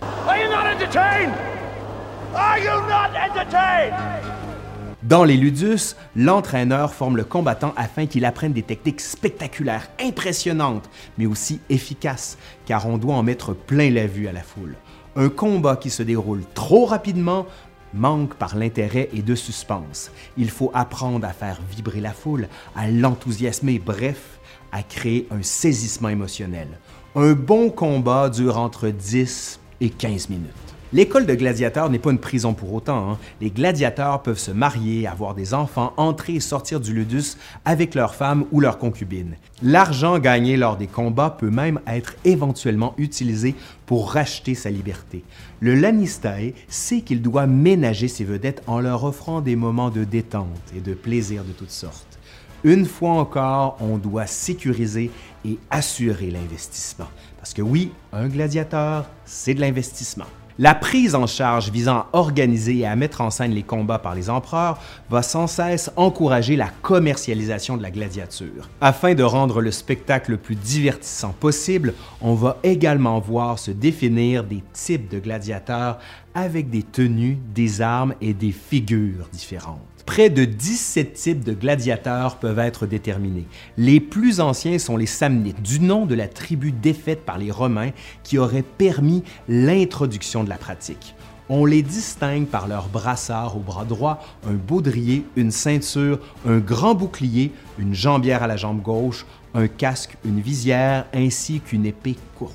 Dans 5.03 5.25
les 5.25 5.36
Ludus, 5.36 5.95
l'entraîneur 6.15 6.93
forme 6.93 7.17
le 7.17 7.25
combattant 7.25 7.74
afin 7.75 8.05
qu'il 8.05 8.24
apprenne 8.24 8.53
des 8.53 8.63
techniques 8.63 9.01
spectaculaires, 9.01 9.89
impressionnantes, 10.00 10.89
mais 11.17 11.25
aussi 11.25 11.60
efficaces, 11.69 12.38
car 12.65 12.88
on 12.88 12.98
doit 12.98 13.15
en 13.15 13.24
mettre 13.24 13.53
plein 13.53 13.89
la 13.89 14.07
vue 14.07 14.29
à 14.29 14.31
la 14.31 14.43
foule. 14.43 14.77
Un 15.17 15.27
combat 15.27 15.75
qui 15.75 15.89
se 15.89 16.03
déroule 16.03 16.43
trop 16.53 16.86
rapidement 16.86 17.45
manque 17.93 18.36
par 18.36 18.55
l'intérêt 18.55 19.10
et 19.13 19.22
de 19.22 19.36
suspense. 19.36 20.10
Il 20.38 20.50
faut 20.50 20.72
apprendre 20.74 21.27
à 21.27 21.33
faire 21.33 21.60
vibrer 21.69 22.00
la 22.00 22.13
foule, 22.13 22.48
à 22.74 22.89
l'enthousiasmer, 22.89 23.79
bref, 23.79 24.39
à 24.72 24.83
créer 24.83 25.27
un 25.31 25.43
saisissement 25.43 26.10
émotionnel. 26.10 26.79
Un 27.15 27.33
bon 27.33 27.69
combat 27.69 28.29
dure 28.29 28.57
entre 28.57 28.88
10 28.88 29.60
et 29.81 29.89
15 29.89 30.29
minutes. 30.29 30.62
L'école 30.93 31.25
de 31.25 31.33
gladiateurs 31.33 31.89
n'est 31.89 31.97
pas 31.97 32.12
une 32.12 32.19
prison 32.19 32.53
pour 32.53 32.71
autant. 32.71 33.09
hein. 33.09 33.17
Les 33.41 33.50
gladiateurs 33.50 34.21
peuvent 34.21 34.38
se 34.38 34.51
marier, 34.51 35.07
avoir 35.07 35.33
des 35.33 35.55
enfants, 35.55 35.91
entrer 35.97 36.35
et 36.35 36.39
sortir 36.39 36.79
du 36.79 36.93
ludus 36.93 37.35
avec 37.65 37.95
leur 37.95 38.13
femme 38.13 38.45
ou 38.51 38.59
leur 38.59 38.77
concubine. 38.77 39.33
L'argent 39.63 40.19
gagné 40.19 40.55
lors 40.55 40.77
des 40.77 40.85
combats 40.85 41.31
peut 41.31 41.50
même 41.50 41.79
être 41.88 42.13
éventuellement 42.25 42.93
utilisé 43.00 43.55
pour 43.88 44.12
racheter 44.12 44.53
sa 44.53 44.69
liberté. 44.69 45.23
Le 45.62 45.73
Lanistae 45.73 46.53
sait 46.67 47.01
qu'il 47.01 47.23
doit 47.23 47.47
ménager 47.47 48.07
ses 48.07 48.23
vedettes 48.23 48.62
en 48.67 48.79
leur 48.79 49.03
offrant 49.03 49.41
des 49.41 49.55
moments 49.55 49.89
de 49.89 50.03
détente 50.03 50.47
et 50.77 50.79
de 50.79 50.93
plaisir 50.93 51.43
de 51.43 51.53
toutes 51.53 51.71
sortes. 51.71 52.19
Une 52.63 52.85
fois 52.85 53.13
encore, 53.13 53.77
on 53.81 53.97
doit 53.97 54.27
sécuriser 54.27 55.09
et 55.43 55.57
assurer 55.71 56.29
l'investissement. 56.29 57.09
Parce 57.38 57.55
que 57.55 57.63
oui, 57.63 57.91
un 58.13 58.27
gladiateur, 58.27 59.09
c'est 59.25 59.55
de 59.55 59.59
l'investissement. 59.59 60.27
La 60.60 60.75
prise 60.75 61.15
en 61.15 61.25
charge 61.25 61.72
visant 61.72 61.95
à 61.95 62.10
organiser 62.13 62.77
et 62.77 62.86
à 62.86 62.95
mettre 62.95 63.22
en 63.22 63.31
scène 63.31 63.53
les 63.53 63.63
combats 63.63 63.98
par 63.98 64.13
les 64.13 64.29
empereurs 64.29 64.79
va 65.10 65.24
sans 65.24 65.48
cesse 65.48 65.91
encourager 65.95 66.55
la 66.55 66.69
commercialisation 66.83 67.75
de 67.75 67.81
la 67.81 67.89
gladiature. 67.89 68.69
Afin 68.79 69.15
de 69.15 69.24
rendre 69.24 69.62
le 69.62 69.72
spectacle 69.72 70.31
le 70.31 70.38
plus 70.38 70.55
divertissant 70.55 71.33
possible, 71.39 71.95
on 72.22 72.36
va 72.36 72.57
également 72.62 73.19
voir 73.19 73.57
se 73.57 73.72
définir 73.72 74.43
des 74.43 74.63
types 74.74 75.10
de 75.10 75.19
gladiateurs 75.19 75.98
avec 76.36 76.69
des 76.69 76.83
tenues, 76.83 77.39
des 77.55 77.81
armes 77.81 78.13
et 78.22 78.33
des 78.33 78.51
figures 78.51 79.27
différentes. 79.31 79.92
Près 80.05 80.29
de 80.29 80.43
17 80.43 81.13
types 81.13 81.43
de 81.43 81.53
gladiateurs 81.53 82.38
peuvent 82.38 82.60
être 82.60 82.86
déterminés. 82.86 83.48
Les 83.77 84.01
plus 84.01 84.41
anciens 84.41 84.77
sont 84.77 84.98
les 84.98 85.05
Samnites, 85.05 85.62
du 85.62 85.79
nom 85.79 86.05
de 86.05 86.13
la 86.13 86.27
tribu 86.27 86.72
défaite 86.74 87.25
par 87.25 87.38
les 87.38 87.51
Romains 87.51 87.91
qui 88.24 88.38
aurait 88.38 88.63
permis 88.63 89.24
l'introduction 89.48 90.43
de 90.43 90.50
la 90.50 90.57
pratique. 90.57 91.15
On 91.50 91.65
les 91.65 91.81
distingue 91.81 92.48
par 92.48 92.67
leur 92.67 92.89
brassard 92.89 93.55
au 93.55 93.60
bras 93.60 93.86
droit, 93.86 94.22
un 94.45 94.53
baudrier, 94.53 95.25
une 95.36 95.51
ceinture, 95.51 96.19
un 96.45 96.60
grand 96.60 96.95
bouclier, 96.95 97.51
une 97.79 97.93
jambière 97.93 98.43
à 98.43 98.48
la 98.48 98.57
jambe 98.57 98.81
gauche, 98.81 99.25
un 99.53 99.67
casque, 99.67 100.17
une 100.25 100.41
visière 100.41 101.05
ainsi 101.13 101.60
qu'une 101.62 101.86
épée 101.86 102.17
courte. 102.38 102.53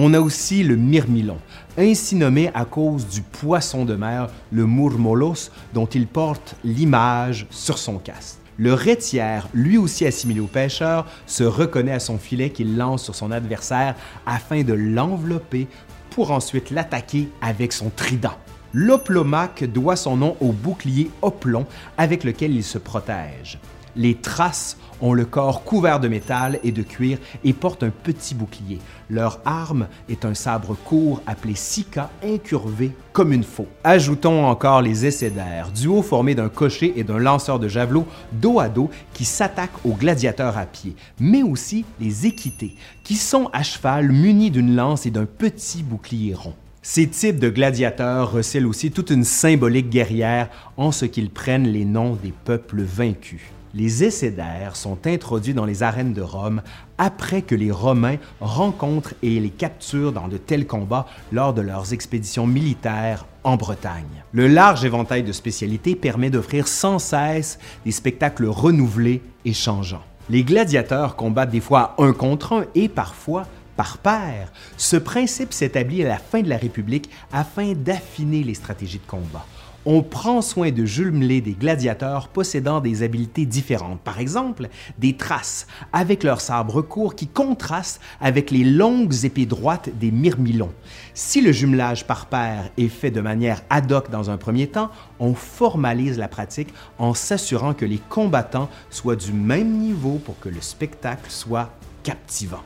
On 0.00 0.14
a 0.14 0.20
aussi 0.20 0.62
le 0.62 0.76
myrmilon, 0.76 1.38
ainsi 1.76 2.14
nommé 2.14 2.52
à 2.54 2.64
cause 2.64 3.08
du 3.08 3.20
poisson 3.20 3.84
de 3.84 3.96
mer, 3.96 4.28
le 4.52 4.64
murmolos, 4.64 5.50
dont 5.74 5.86
il 5.86 6.06
porte 6.06 6.54
l'image 6.62 7.48
sur 7.50 7.78
son 7.78 7.98
casque. 7.98 8.38
Le 8.58 8.74
rétière, 8.74 9.48
lui 9.52 9.76
aussi 9.76 10.06
assimilé 10.06 10.38
au 10.38 10.46
pêcheur, 10.46 11.04
se 11.26 11.42
reconnaît 11.42 11.90
à 11.90 11.98
son 11.98 12.16
filet 12.16 12.50
qu'il 12.50 12.76
lance 12.76 13.02
sur 13.02 13.16
son 13.16 13.32
adversaire 13.32 13.96
afin 14.24 14.62
de 14.62 14.72
l'envelopper 14.72 15.66
pour 16.10 16.30
ensuite 16.30 16.70
l'attaquer 16.70 17.28
avec 17.42 17.72
son 17.72 17.90
trident. 17.90 18.38
L'oplomaque 18.72 19.64
doit 19.64 19.96
son 19.96 20.16
nom 20.16 20.36
au 20.40 20.52
bouclier 20.52 21.10
oplon 21.22 21.66
avec 21.96 22.22
lequel 22.22 22.54
il 22.54 22.62
se 22.62 22.78
protège. 22.78 23.58
Les 23.98 24.14
traces 24.14 24.76
ont 25.00 25.12
le 25.12 25.24
corps 25.24 25.64
couvert 25.64 25.98
de 25.98 26.06
métal 26.06 26.60
et 26.62 26.70
de 26.70 26.84
cuir 26.84 27.18
et 27.42 27.52
portent 27.52 27.82
un 27.82 27.90
petit 27.90 28.36
bouclier. 28.36 28.78
Leur 29.10 29.40
arme 29.44 29.88
est 30.08 30.24
un 30.24 30.34
sabre 30.34 30.76
court 30.84 31.20
appelé 31.26 31.56
sika 31.56 32.08
incurvé 32.22 32.92
comme 33.12 33.32
une 33.32 33.42
faux. 33.42 33.66
Ajoutons 33.82 34.46
encore 34.46 34.82
les 34.82 35.04
essaidaires, 35.04 35.72
duo 35.72 36.02
formé 36.02 36.36
d'un 36.36 36.48
cocher 36.48 36.92
et 36.94 37.02
d'un 37.02 37.18
lanceur 37.18 37.58
de 37.58 37.66
javelot 37.66 38.06
dos 38.30 38.60
à 38.60 38.68
dos 38.68 38.88
qui 39.14 39.24
s'attaquent 39.24 39.84
aux 39.84 39.94
gladiateurs 39.94 40.58
à 40.58 40.64
pied, 40.64 40.94
mais 41.18 41.42
aussi 41.42 41.84
les 42.00 42.24
équités, 42.24 42.76
qui 43.02 43.16
sont 43.16 43.50
à 43.52 43.64
cheval 43.64 44.12
munis 44.12 44.52
d'une 44.52 44.76
lance 44.76 45.06
et 45.06 45.10
d'un 45.10 45.26
petit 45.26 45.82
bouclier 45.82 46.34
rond. 46.34 46.54
Ces 46.82 47.08
types 47.08 47.40
de 47.40 47.50
gladiateurs 47.50 48.30
recèlent 48.30 48.66
aussi 48.66 48.92
toute 48.92 49.10
une 49.10 49.24
symbolique 49.24 49.90
guerrière 49.90 50.48
en 50.76 50.92
ce 50.92 51.04
qu'ils 51.04 51.30
prennent 51.30 51.66
les 51.66 51.84
noms 51.84 52.16
des 52.22 52.32
peuples 52.44 52.82
vaincus. 52.82 53.40
Les 53.78 54.02
essaidaires 54.02 54.74
sont 54.74 54.98
introduits 55.06 55.54
dans 55.54 55.64
les 55.64 55.84
arènes 55.84 56.12
de 56.12 56.20
Rome 56.20 56.62
après 56.98 57.42
que 57.42 57.54
les 57.54 57.70
Romains 57.70 58.16
rencontrent 58.40 59.14
et 59.22 59.38
les 59.38 59.50
capturent 59.50 60.10
dans 60.10 60.26
de 60.26 60.36
tels 60.36 60.66
combats 60.66 61.06
lors 61.30 61.54
de 61.54 61.62
leurs 61.62 61.92
expéditions 61.92 62.44
militaires 62.44 63.24
en 63.44 63.54
Bretagne. 63.54 64.24
Le 64.32 64.48
large 64.48 64.84
éventail 64.84 65.22
de 65.22 65.30
spécialités 65.30 65.94
permet 65.94 66.28
d'offrir 66.28 66.66
sans 66.66 66.98
cesse 66.98 67.60
des 67.84 67.92
spectacles 67.92 68.46
renouvelés 68.46 69.22
et 69.44 69.52
changeants. 69.52 70.02
Les 70.28 70.42
gladiateurs 70.42 71.14
combattent 71.14 71.50
des 71.50 71.60
fois 71.60 71.94
un 71.98 72.12
contre 72.12 72.54
un 72.54 72.64
et 72.74 72.88
parfois 72.88 73.46
par 73.76 73.98
paire. 73.98 74.52
Ce 74.76 74.96
principe 74.96 75.52
s'établit 75.52 76.02
à 76.02 76.08
la 76.08 76.18
fin 76.18 76.42
de 76.42 76.48
la 76.48 76.56
République 76.56 77.10
afin 77.32 77.74
d'affiner 77.74 78.42
les 78.42 78.54
stratégies 78.54 78.98
de 78.98 79.08
combat 79.08 79.46
on 79.90 80.02
prend 80.02 80.42
soin 80.42 80.70
de 80.70 80.84
jumeler 80.84 81.40
des 81.40 81.54
gladiateurs 81.54 82.28
possédant 82.28 82.80
des 82.80 83.02
habiletés 83.02 83.46
différentes. 83.46 84.00
Par 84.00 84.20
exemple, 84.20 84.68
des 84.98 85.16
traces 85.16 85.66
avec 85.94 86.24
leurs 86.24 86.42
sabres 86.42 86.82
courts 86.82 87.14
qui 87.14 87.26
contrastent 87.26 87.98
avec 88.20 88.50
les 88.50 88.64
longues 88.64 89.24
épées 89.24 89.46
droites 89.46 89.88
des 89.98 90.10
myrmilons. 90.10 90.74
Si 91.14 91.40
le 91.40 91.52
jumelage 91.52 92.06
par 92.06 92.26
paire 92.26 92.68
est 92.76 92.88
fait 92.88 93.10
de 93.10 93.22
manière 93.22 93.62
ad 93.70 93.90
hoc 93.90 94.10
dans 94.10 94.28
un 94.28 94.36
premier 94.36 94.66
temps, 94.66 94.90
on 95.20 95.32
formalise 95.32 96.18
la 96.18 96.28
pratique 96.28 96.68
en 96.98 97.14
s'assurant 97.14 97.72
que 97.72 97.86
les 97.86 98.00
combattants 98.10 98.68
soient 98.90 99.16
du 99.16 99.32
même 99.32 99.78
niveau 99.78 100.20
pour 100.22 100.38
que 100.38 100.50
le 100.50 100.60
spectacle 100.60 101.30
soit 101.30 101.70
captivant. 102.02 102.62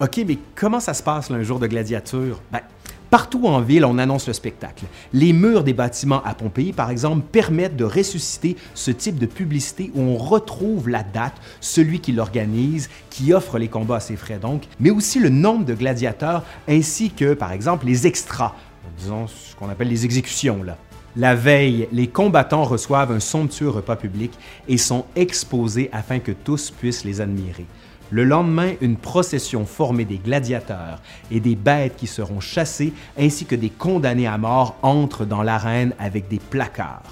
OK, 0.00 0.20
mais 0.26 0.38
comment 0.54 0.80
ça 0.80 0.94
se 0.94 1.02
passe 1.02 1.30
un 1.30 1.42
jour 1.42 1.58
de 1.58 1.66
gladiature? 1.66 2.40
Ben, 2.52 2.60
Partout 3.10 3.46
en 3.46 3.62
ville, 3.62 3.86
on 3.86 3.96
annonce 3.96 4.26
le 4.26 4.34
spectacle. 4.34 4.84
Les 5.14 5.32
murs 5.32 5.64
des 5.64 5.72
bâtiments 5.72 6.22
à 6.24 6.34
Pompéi, 6.34 6.74
par 6.74 6.90
exemple, 6.90 7.24
permettent 7.32 7.76
de 7.76 7.84
ressusciter 7.84 8.56
ce 8.74 8.90
type 8.90 9.18
de 9.18 9.24
publicité 9.24 9.90
où 9.94 10.02
on 10.02 10.18
retrouve 10.18 10.90
la 10.90 11.02
date, 11.02 11.32
celui 11.60 12.00
qui 12.00 12.12
l'organise, 12.12 12.90
qui 13.08 13.32
offre 13.32 13.58
les 13.58 13.68
combats 13.68 13.96
à 13.96 14.00
ses 14.00 14.16
frais 14.16 14.38
donc, 14.38 14.64
mais 14.78 14.90
aussi 14.90 15.20
le 15.20 15.30
nombre 15.30 15.64
de 15.64 15.72
gladiateurs 15.72 16.44
ainsi 16.68 17.10
que, 17.10 17.32
par 17.32 17.52
exemple, 17.52 17.86
les 17.86 18.06
extras, 18.06 18.54
disons 18.98 19.26
ce 19.26 19.56
qu'on 19.56 19.70
appelle 19.70 19.88
les 19.88 20.04
exécutions. 20.04 20.60
La 21.16 21.34
veille, 21.34 21.88
les 21.92 22.08
combattants 22.08 22.64
reçoivent 22.64 23.10
un 23.10 23.20
somptueux 23.20 23.70
repas 23.70 23.96
public 23.96 24.32
et 24.68 24.76
sont 24.76 25.06
exposés 25.16 25.88
afin 25.92 26.18
que 26.18 26.32
tous 26.32 26.70
puissent 26.70 27.04
les 27.04 27.22
admirer. 27.22 27.66
Le 28.10 28.24
lendemain, 28.24 28.72
une 28.80 28.96
procession 28.96 29.66
formée 29.66 30.06
des 30.06 30.16
gladiateurs 30.16 31.02
et 31.30 31.40
des 31.40 31.56
bêtes 31.56 31.96
qui 31.96 32.06
seront 32.06 32.40
chassées 32.40 32.94
ainsi 33.18 33.44
que 33.44 33.54
des 33.54 33.68
condamnés 33.68 34.26
à 34.26 34.38
mort 34.38 34.76
entrent 34.82 35.26
dans 35.26 35.42
l'arène 35.42 35.92
avec 35.98 36.26
des 36.28 36.38
placards, 36.38 37.02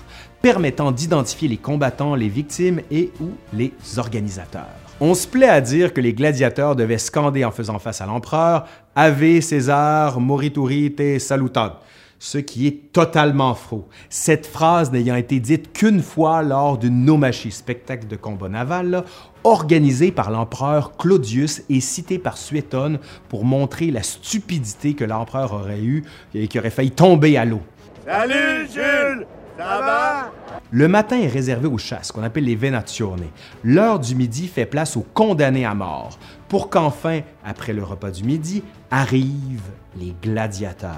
permettant 0.41 0.93
d'identifier 0.93 1.49
les 1.49 1.59
combattants, 1.59 2.15
les 2.15 2.31
victimes 2.31 2.81
et 2.91 3.12
ou 3.21 3.33
les 3.53 3.75
organisateurs. 3.99 4.65
On 4.99 5.12
se 5.12 5.26
plaît 5.29 5.50
à 5.50 5.61
dire 5.61 5.93
que 5.93 6.00
les 6.00 6.15
gladiateurs 6.15 6.75
devaient 6.75 6.97
scander 6.97 7.45
en 7.45 7.50
faisant 7.50 7.79
face 7.79 8.00
à 8.00 8.07
l'empereur 8.07 8.67
Ave 8.95 9.43
César 9.43 10.19
morituri 10.19 10.95
te 10.95 11.19
salutat 11.19 11.81
ce 12.19 12.38
qui 12.38 12.67
est 12.67 12.93
totalement 12.93 13.55
faux. 13.55 13.87
Cette 14.09 14.47
phrase 14.47 14.91
n'ayant 14.91 15.17
été 15.17 15.41
dite 15.41 15.73
qu'une 15.73 16.03
fois 16.03 16.43
lors 16.43 16.79
d'une 16.79 17.05
nomachie, 17.05 17.50
spectacle 17.50 18.07
de 18.07 18.17
combat 18.17 18.49
naval, 18.49 19.05
organisé 19.47 20.11
par 20.11 20.31
l'empereur 20.31 20.97
Claudius 20.97 21.62
et 21.71 21.81
cité 21.81 22.19
par 22.19 22.37
Suétone 22.37 22.99
pour 23.29 23.45
montrer 23.45 23.93
la 23.93 24.03
stupidité 24.03 24.95
que 24.95 25.05
l'empereur 25.05 25.53
aurait 25.53 25.81
eue 25.81 26.05
et 26.35 26.49
qui 26.49 26.59
aurait 26.59 26.71
failli 26.71 26.91
tomber 26.91 27.37
à 27.37 27.45
l'eau. 27.45 27.61
Salut 28.05 28.67
Jules! 28.73 29.26
Ça 29.57 29.81
va? 29.81 30.33
Le 30.71 30.88
matin 30.88 31.19
est 31.19 31.29
réservé 31.29 31.69
aux 31.69 31.79
chasses, 31.79 32.11
qu'on 32.11 32.25
appelle 32.25 32.45
les 32.45 32.57
venazioni. 32.57 33.31
L'heure 33.62 34.00
du 34.00 34.17
midi 34.17 34.49
fait 34.49 34.67
place 34.67 34.97
aux 34.97 35.07
condamnés 35.15 35.65
à 35.65 35.75
mort, 35.75 36.19
pour 36.49 36.69
qu'enfin, 36.69 37.21
après 37.45 37.73
le 37.73 37.85
repas 37.85 38.11
du 38.11 38.25
midi, 38.25 38.65
arrivent 38.91 39.71
les 39.99 40.15
gladiateurs. 40.21 40.91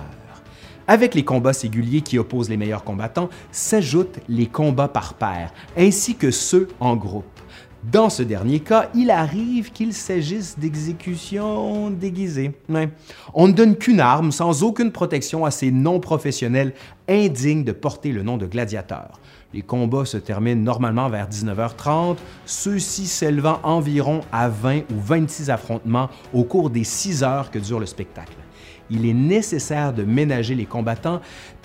Avec 0.89 1.15
les 1.15 1.23
combats 1.23 1.53
singuliers 1.53 2.01
qui 2.01 2.19
opposent 2.19 2.49
les 2.49 2.57
meilleurs 2.57 2.83
combattants, 2.83 3.29
s'ajoutent 3.53 4.21
les 4.27 4.47
combats 4.47 4.89
par 4.89 5.15
paire, 5.15 5.53
ainsi 5.77 6.17
que 6.17 6.31
ceux 6.31 6.69
en 6.81 6.97
groupe. 6.97 7.27
Dans 7.85 8.11
ce 8.11 8.25
dernier 8.25 8.59
cas, 8.59 8.91
il 8.93 9.09
arrive 9.09 9.71
qu'il 9.71 9.95
s'agisse 9.95 10.59
d'exécutions 10.59 11.91
déguisées. 11.91 12.51
On 13.35 13.47
ne 13.47 13.53
donne 13.53 13.77
qu'une 13.77 14.01
arme 14.01 14.33
sans 14.33 14.65
aucune 14.65 14.91
protection 14.91 15.45
à 15.45 15.53
ces 15.53 15.71
non-professionnels 15.71 16.75
indignes 17.09 17.63
de 17.63 17.71
porter 17.71 18.11
le 18.11 18.25
nom 18.25 18.37
de 18.37 18.47
gladiateur. 18.47 19.21
Les 19.55 19.63
combats 19.63 20.05
se 20.05 20.17
terminent 20.17 20.63
normalement 20.63 21.09
vers 21.09 21.29
19h30, 21.29 22.17
ceux-ci 22.47 23.07
s'élevant 23.07 23.61
environ 23.63 24.23
à 24.33 24.49
20 24.49 24.81
ou 24.91 25.01
26 25.01 25.49
affrontements 25.49 26.11
au 26.35 26.43
cours 26.43 26.71
des 26.71 26.85
6 26.85 27.23
heures 27.23 27.51
que 27.53 27.61
dure 27.61 27.79
le 27.79 27.87
spectacle. 27.87 28.37
Il 28.91 29.07
est 29.07 29.15
nécessaire 29.15 29.93
de 29.93 30.03
ménager 30.03 30.55
les 30.55 30.67
combattants 30.67 31.21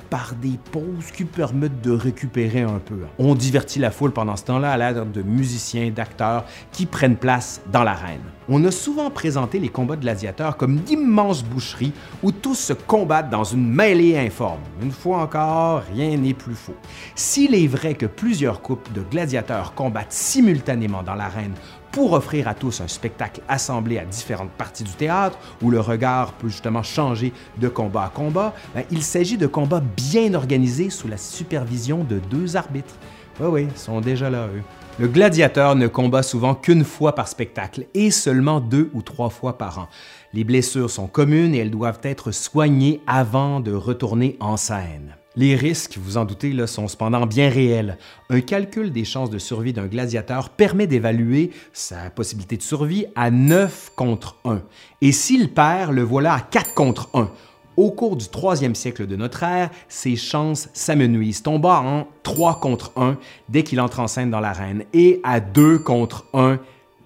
par 0.10 0.34
des 0.36 0.60
pauses 0.72 1.12
qui 1.16 1.26
permettent 1.26 1.82
de 1.82 1.92
récupérer 1.92 2.62
un 2.62 2.80
peu. 2.80 3.00
On 3.18 3.36
divertit 3.36 3.80
la 3.80 3.92
foule 3.92 4.12
pendant 4.12 4.36
ce 4.36 4.46
temps-là 4.46 4.72
à 4.72 4.78
l'aide 4.78 5.12
de 5.12 5.22
musiciens, 5.22 5.90
d'acteurs 5.90 6.46
qui 6.72 6.86
prennent 6.86 7.18
place 7.18 7.62
dans 7.72 7.84
l'arène. 7.84 8.22
On 8.50 8.64
a 8.66 8.72
souvent 8.72 9.10
présenté 9.10 9.60
les 9.60 9.70
combats 9.70 9.96
de 9.96 10.02
gladiateurs 10.02 10.58
comme 10.58 10.78
d'immenses 10.78 11.44
boucheries 11.44 11.94
où 12.22 12.32
tous 12.32 12.56
se 12.56 12.74
combattent 12.74 13.30
dans 13.30 13.44
une 13.44 13.68
mêlée 13.68 14.18
informe. 14.18 14.60
Une 14.82 14.92
fois 14.92 15.22
encore, 15.22 15.84
rien 15.94 16.18
n'est 16.18 16.34
plus 16.34 16.56
faux. 16.56 16.76
S'il 17.16 17.56
est 17.56 17.68
vrai 17.68 17.94
que 17.94 18.06
plusieurs 18.06 18.62
couples 18.62 18.92
de 18.92 19.02
gladiateurs 19.02 19.74
combattent 19.74 20.12
simultanément 20.12 21.04
dans 21.04 21.16
l'arène 21.16 21.54
pour 21.94 22.14
offrir 22.14 22.48
à 22.48 22.56
tous 22.56 22.82
un 22.82 22.88
spectacle 22.88 23.42
assemblé 23.48 24.00
à 24.00 24.04
différentes 24.04 24.50
parties 24.50 24.84
du 24.84 24.92
théâtre 24.92 25.38
où 25.62 25.70
le 25.70 25.80
regard 25.80 26.34
peut 26.34 26.50
justement 26.50 26.82
changer 26.82 27.32
de 27.60 27.70
combat 27.70 28.06
à 28.06 28.10
combat, 28.10 28.54
ben, 28.74 28.84
il 28.90 29.04
s'agit 29.04 29.38
de 29.38 29.46
combats 29.46 29.84
bien 29.96 30.34
organisés 30.34 30.90
sous 30.90 31.08
la 31.08 31.18
supervision 31.18 32.04
de 32.04 32.18
deux 32.18 32.58
arbitres. 32.58 32.96
Oui, 33.40 33.48
oui, 33.48 33.68
ils 33.72 33.80
sont 33.80 34.02
déjà 34.02 34.32
là, 34.32 34.48
eux. 34.48 34.64
Le 35.00 35.08
gladiateur 35.08 35.76
ne 35.76 35.88
combat 35.88 36.24
souvent 36.24 36.56
qu'une 36.56 36.84
fois 36.84 37.14
par 37.14 37.28
spectacle 37.28 37.86
et 37.94 38.10
seulement 38.10 38.60
deux 38.60 38.90
ou 38.94 39.04
trois 39.04 39.30
fois 39.30 39.60
par 39.60 39.78
an. 39.78 39.88
Les 40.34 40.44
blessures 40.44 40.90
sont 40.90 41.08
communes 41.08 41.54
et 41.54 41.60
elles 41.60 41.72
doivent 41.72 42.02
être 42.02 42.32
soignées 42.32 43.02
avant 43.06 43.60
de 43.60 43.72
retourner 43.72 44.36
en 44.40 44.58
scène. 44.58 45.16
Les 45.36 45.56
risques, 45.56 45.98
vous 45.98 46.18
en 46.18 46.25
doutez, 46.25 46.54
là, 46.54 46.68
sont 46.68 46.88
cependant 46.88 47.25
bien 47.25 47.50
réels. 47.50 47.98
Un 48.30 48.42
calcul 48.42 48.92
des 48.92 49.04
chances 49.04 49.32
de 49.32 49.40
survie 49.40 49.74
d'un 49.74 49.88
gladiateur 49.88 50.50
permet 50.50 50.86
d'évaluer 50.86 51.50
sa 51.74 52.12
possibilité 52.12 52.56
de 52.56 52.62
survie 52.62 53.08
à 53.16 53.32
9 53.32 53.94
contre 53.96 54.38
1. 54.46 54.62
Et 55.02 55.12
s'il 55.12 55.52
perd, 55.52 55.92
le 55.92 56.04
voilà 56.04 56.36
à 56.36 56.40
4 56.40 56.75
contre 56.75 57.10
1. 57.16 57.32
Au 57.78 57.90
cours 57.90 58.16
du 58.16 58.28
troisième 58.28 58.75
siècle 58.75 59.08
de 59.08 59.16
notre 59.16 59.42
ère, 59.42 59.72
ses 59.90 60.16
chances 60.16 60.70
s'amenuisent, 60.74 61.42
tombant 61.42 61.84
en 61.84 62.08
3 62.22 62.60
contre 62.60 62.92
1 62.96 63.18
dès 63.50 63.63
qu'il 63.63 63.82
entre 63.82 64.02
en 64.02 64.08
scène 64.08 64.30
dans 64.30 64.40
l'arène 64.40 64.84
et 64.94 65.20
à 65.24 65.40
2 65.40 65.80
contre 65.80 66.25
1 66.36 66.60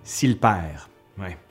s'il 0.03 0.37
perd. 0.37 0.87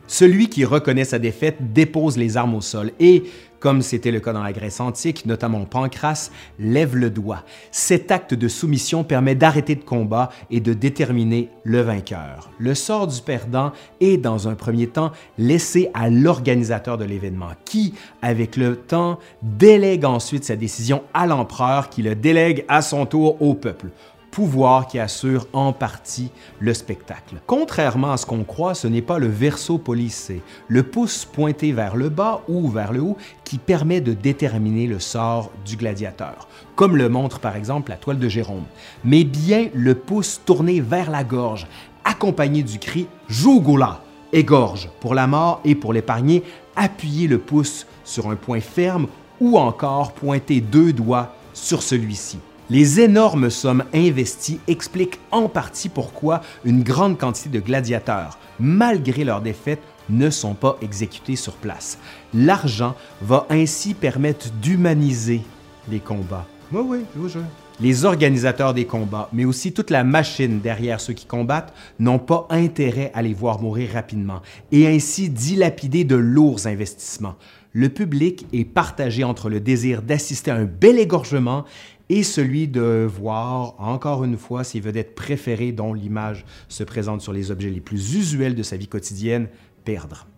Celui 0.08 0.48
qui 0.48 0.64
reconnaît 0.64 1.04
sa 1.04 1.18
défaite 1.18 1.72
dépose 1.72 2.16
les 2.16 2.36
armes 2.36 2.54
au 2.54 2.60
sol 2.60 2.92
et, 3.00 3.24
comme 3.60 3.82
c'était 3.82 4.10
le 4.10 4.20
cas 4.20 4.32
dans 4.32 4.42
la 4.42 4.52
Grèce 4.52 4.80
antique, 4.80 5.26
notamment 5.26 5.64
Pancras, 5.64 6.30
lève 6.58 6.96
le 6.96 7.10
doigt. 7.10 7.42
Cet 7.70 8.10
acte 8.10 8.34
de 8.34 8.48
soumission 8.48 9.04
permet 9.04 9.34
d'arrêter 9.34 9.74
le 9.74 9.82
combat 9.82 10.30
et 10.50 10.60
de 10.60 10.72
déterminer 10.72 11.50
le 11.64 11.80
vainqueur. 11.80 12.50
Le 12.58 12.74
sort 12.74 13.06
du 13.06 13.20
perdant 13.20 13.72
est, 14.00 14.16
dans 14.16 14.48
un 14.48 14.54
premier 14.54 14.86
temps, 14.86 15.12
laissé 15.38 15.90
à 15.94 16.08
l'organisateur 16.10 16.98
de 16.98 17.04
l'événement, 17.04 17.50
qui, 17.64 17.94
avec 18.22 18.56
le 18.56 18.76
temps, 18.76 19.18
délègue 19.42 20.04
ensuite 20.04 20.44
sa 20.44 20.56
décision 20.56 21.02
à 21.14 21.26
l'empereur, 21.26 21.88
qui 21.90 22.02
le 22.02 22.14
délègue 22.14 22.64
à 22.68 22.82
son 22.82 23.06
tour 23.06 23.40
au 23.40 23.54
peuple 23.54 23.88
pouvoir 24.36 24.86
qui 24.86 24.98
assure 24.98 25.46
en 25.54 25.72
partie 25.72 26.30
le 26.60 26.74
spectacle. 26.74 27.36
Contrairement 27.46 28.12
à 28.12 28.18
ce 28.18 28.26
qu'on 28.26 28.44
croit, 28.44 28.74
ce 28.74 28.86
n'est 28.86 29.00
pas 29.00 29.18
le 29.18 29.28
verso 29.28 29.78
polissé, 29.78 30.42
le 30.68 30.82
pouce 30.82 31.24
pointé 31.24 31.72
vers 31.72 31.96
le 31.96 32.10
bas 32.10 32.42
ou 32.46 32.68
vers 32.68 32.92
le 32.92 33.00
haut, 33.00 33.16
qui 33.44 33.56
permet 33.56 34.02
de 34.02 34.12
déterminer 34.12 34.88
le 34.88 35.00
sort 35.00 35.50
du 35.64 35.76
gladiateur, 35.76 36.48
comme 36.74 36.98
le 36.98 37.08
montre 37.08 37.38
par 37.38 37.56
exemple 37.56 37.90
la 37.90 37.96
toile 37.96 38.18
de 38.18 38.28
Jérôme, 38.28 38.66
mais 39.04 39.24
bien 39.24 39.70
le 39.72 39.94
pouce 39.94 40.42
tourné 40.44 40.82
vers 40.82 41.10
la 41.10 41.24
gorge, 41.24 41.66
accompagné 42.04 42.62
du 42.62 42.78
cri 42.78 43.06
Jougoula, 43.28 44.02
égorge 44.34 44.90
pour 45.00 45.14
la 45.14 45.26
mort 45.26 45.62
et 45.64 45.74
pour 45.74 45.94
l'épargner, 45.94 46.42
appuyer 46.76 47.26
le 47.26 47.38
pouce 47.38 47.86
sur 48.04 48.28
un 48.28 48.36
point 48.36 48.60
ferme 48.60 49.06
ou 49.40 49.56
encore 49.56 50.12
pointer 50.12 50.60
deux 50.60 50.92
doigts 50.92 51.34
sur 51.54 51.82
celui-ci. 51.82 52.38
Les 52.68 53.00
énormes 53.00 53.48
sommes 53.48 53.84
investies 53.94 54.58
expliquent 54.66 55.20
en 55.30 55.48
partie 55.48 55.88
pourquoi 55.88 56.40
une 56.64 56.82
grande 56.82 57.16
quantité 57.16 57.48
de 57.48 57.60
gladiateurs, 57.60 58.40
malgré 58.58 59.22
leur 59.22 59.40
défaite, 59.40 59.78
ne 60.08 60.30
sont 60.30 60.54
pas 60.54 60.76
exécutés 60.82 61.36
sur 61.36 61.52
place. 61.52 61.96
L'argent 62.34 62.96
va 63.22 63.46
ainsi 63.50 63.94
permettre 63.94 64.50
d'humaniser 64.60 65.42
les 65.88 66.00
combats. 66.00 66.46
Oui, 66.72 67.04
oui, 67.16 67.28
je 67.32 67.38
Les 67.80 68.04
organisateurs 68.04 68.74
des 68.74 68.84
combats, 68.84 69.28
mais 69.32 69.44
aussi 69.44 69.72
toute 69.72 69.90
la 69.90 70.02
machine 70.02 70.58
derrière 70.58 71.00
ceux 71.00 71.12
qui 71.12 71.26
combattent, 71.26 71.72
n'ont 72.00 72.18
pas 72.18 72.48
intérêt 72.50 73.12
à 73.14 73.22
les 73.22 73.34
voir 73.34 73.60
mourir 73.60 73.90
rapidement 73.92 74.42
et 74.72 74.88
ainsi 74.88 75.30
dilapider 75.30 76.02
de 76.02 76.16
lourds 76.16 76.66
investissements. 76.66 77.36
Le 77.72 77.90
public 77.90 78.46
est 78.54 78.64
partagé 78.64 79.22
entre 79.22 79.50
le 79.50 79.60
désir 79.60 80.00
d'assister 80.00 80.50
à 80.50 80.56
un 80.56 80.64
bel 80.64 80.98
égorgement 80.98 81.66
et 82.08 82.22
celui 82.22 82.68
de 82.68 83.08
voir 83.08 83.74
encore 83.78 84.24
une 84.24 84.36
fois 84.36 84.64
ses 84.64 84.80
vedettes 84.80 85.14
préférées 85.14 85.72
dont 85.72 85.92
l'image 85.92 86.44
se 86.68 86.84
présente 86.84 87.20
sur 87.20 87.32
les 87.32 87.50
objets 87.50 87.70
les 87.70 87.80
plus 87.80 88.14
usuels 88.14 88.54
de 88.54 88.62
sa 88.62 88.76
vie 88.76 88.88
quotidienne 88.88 89.48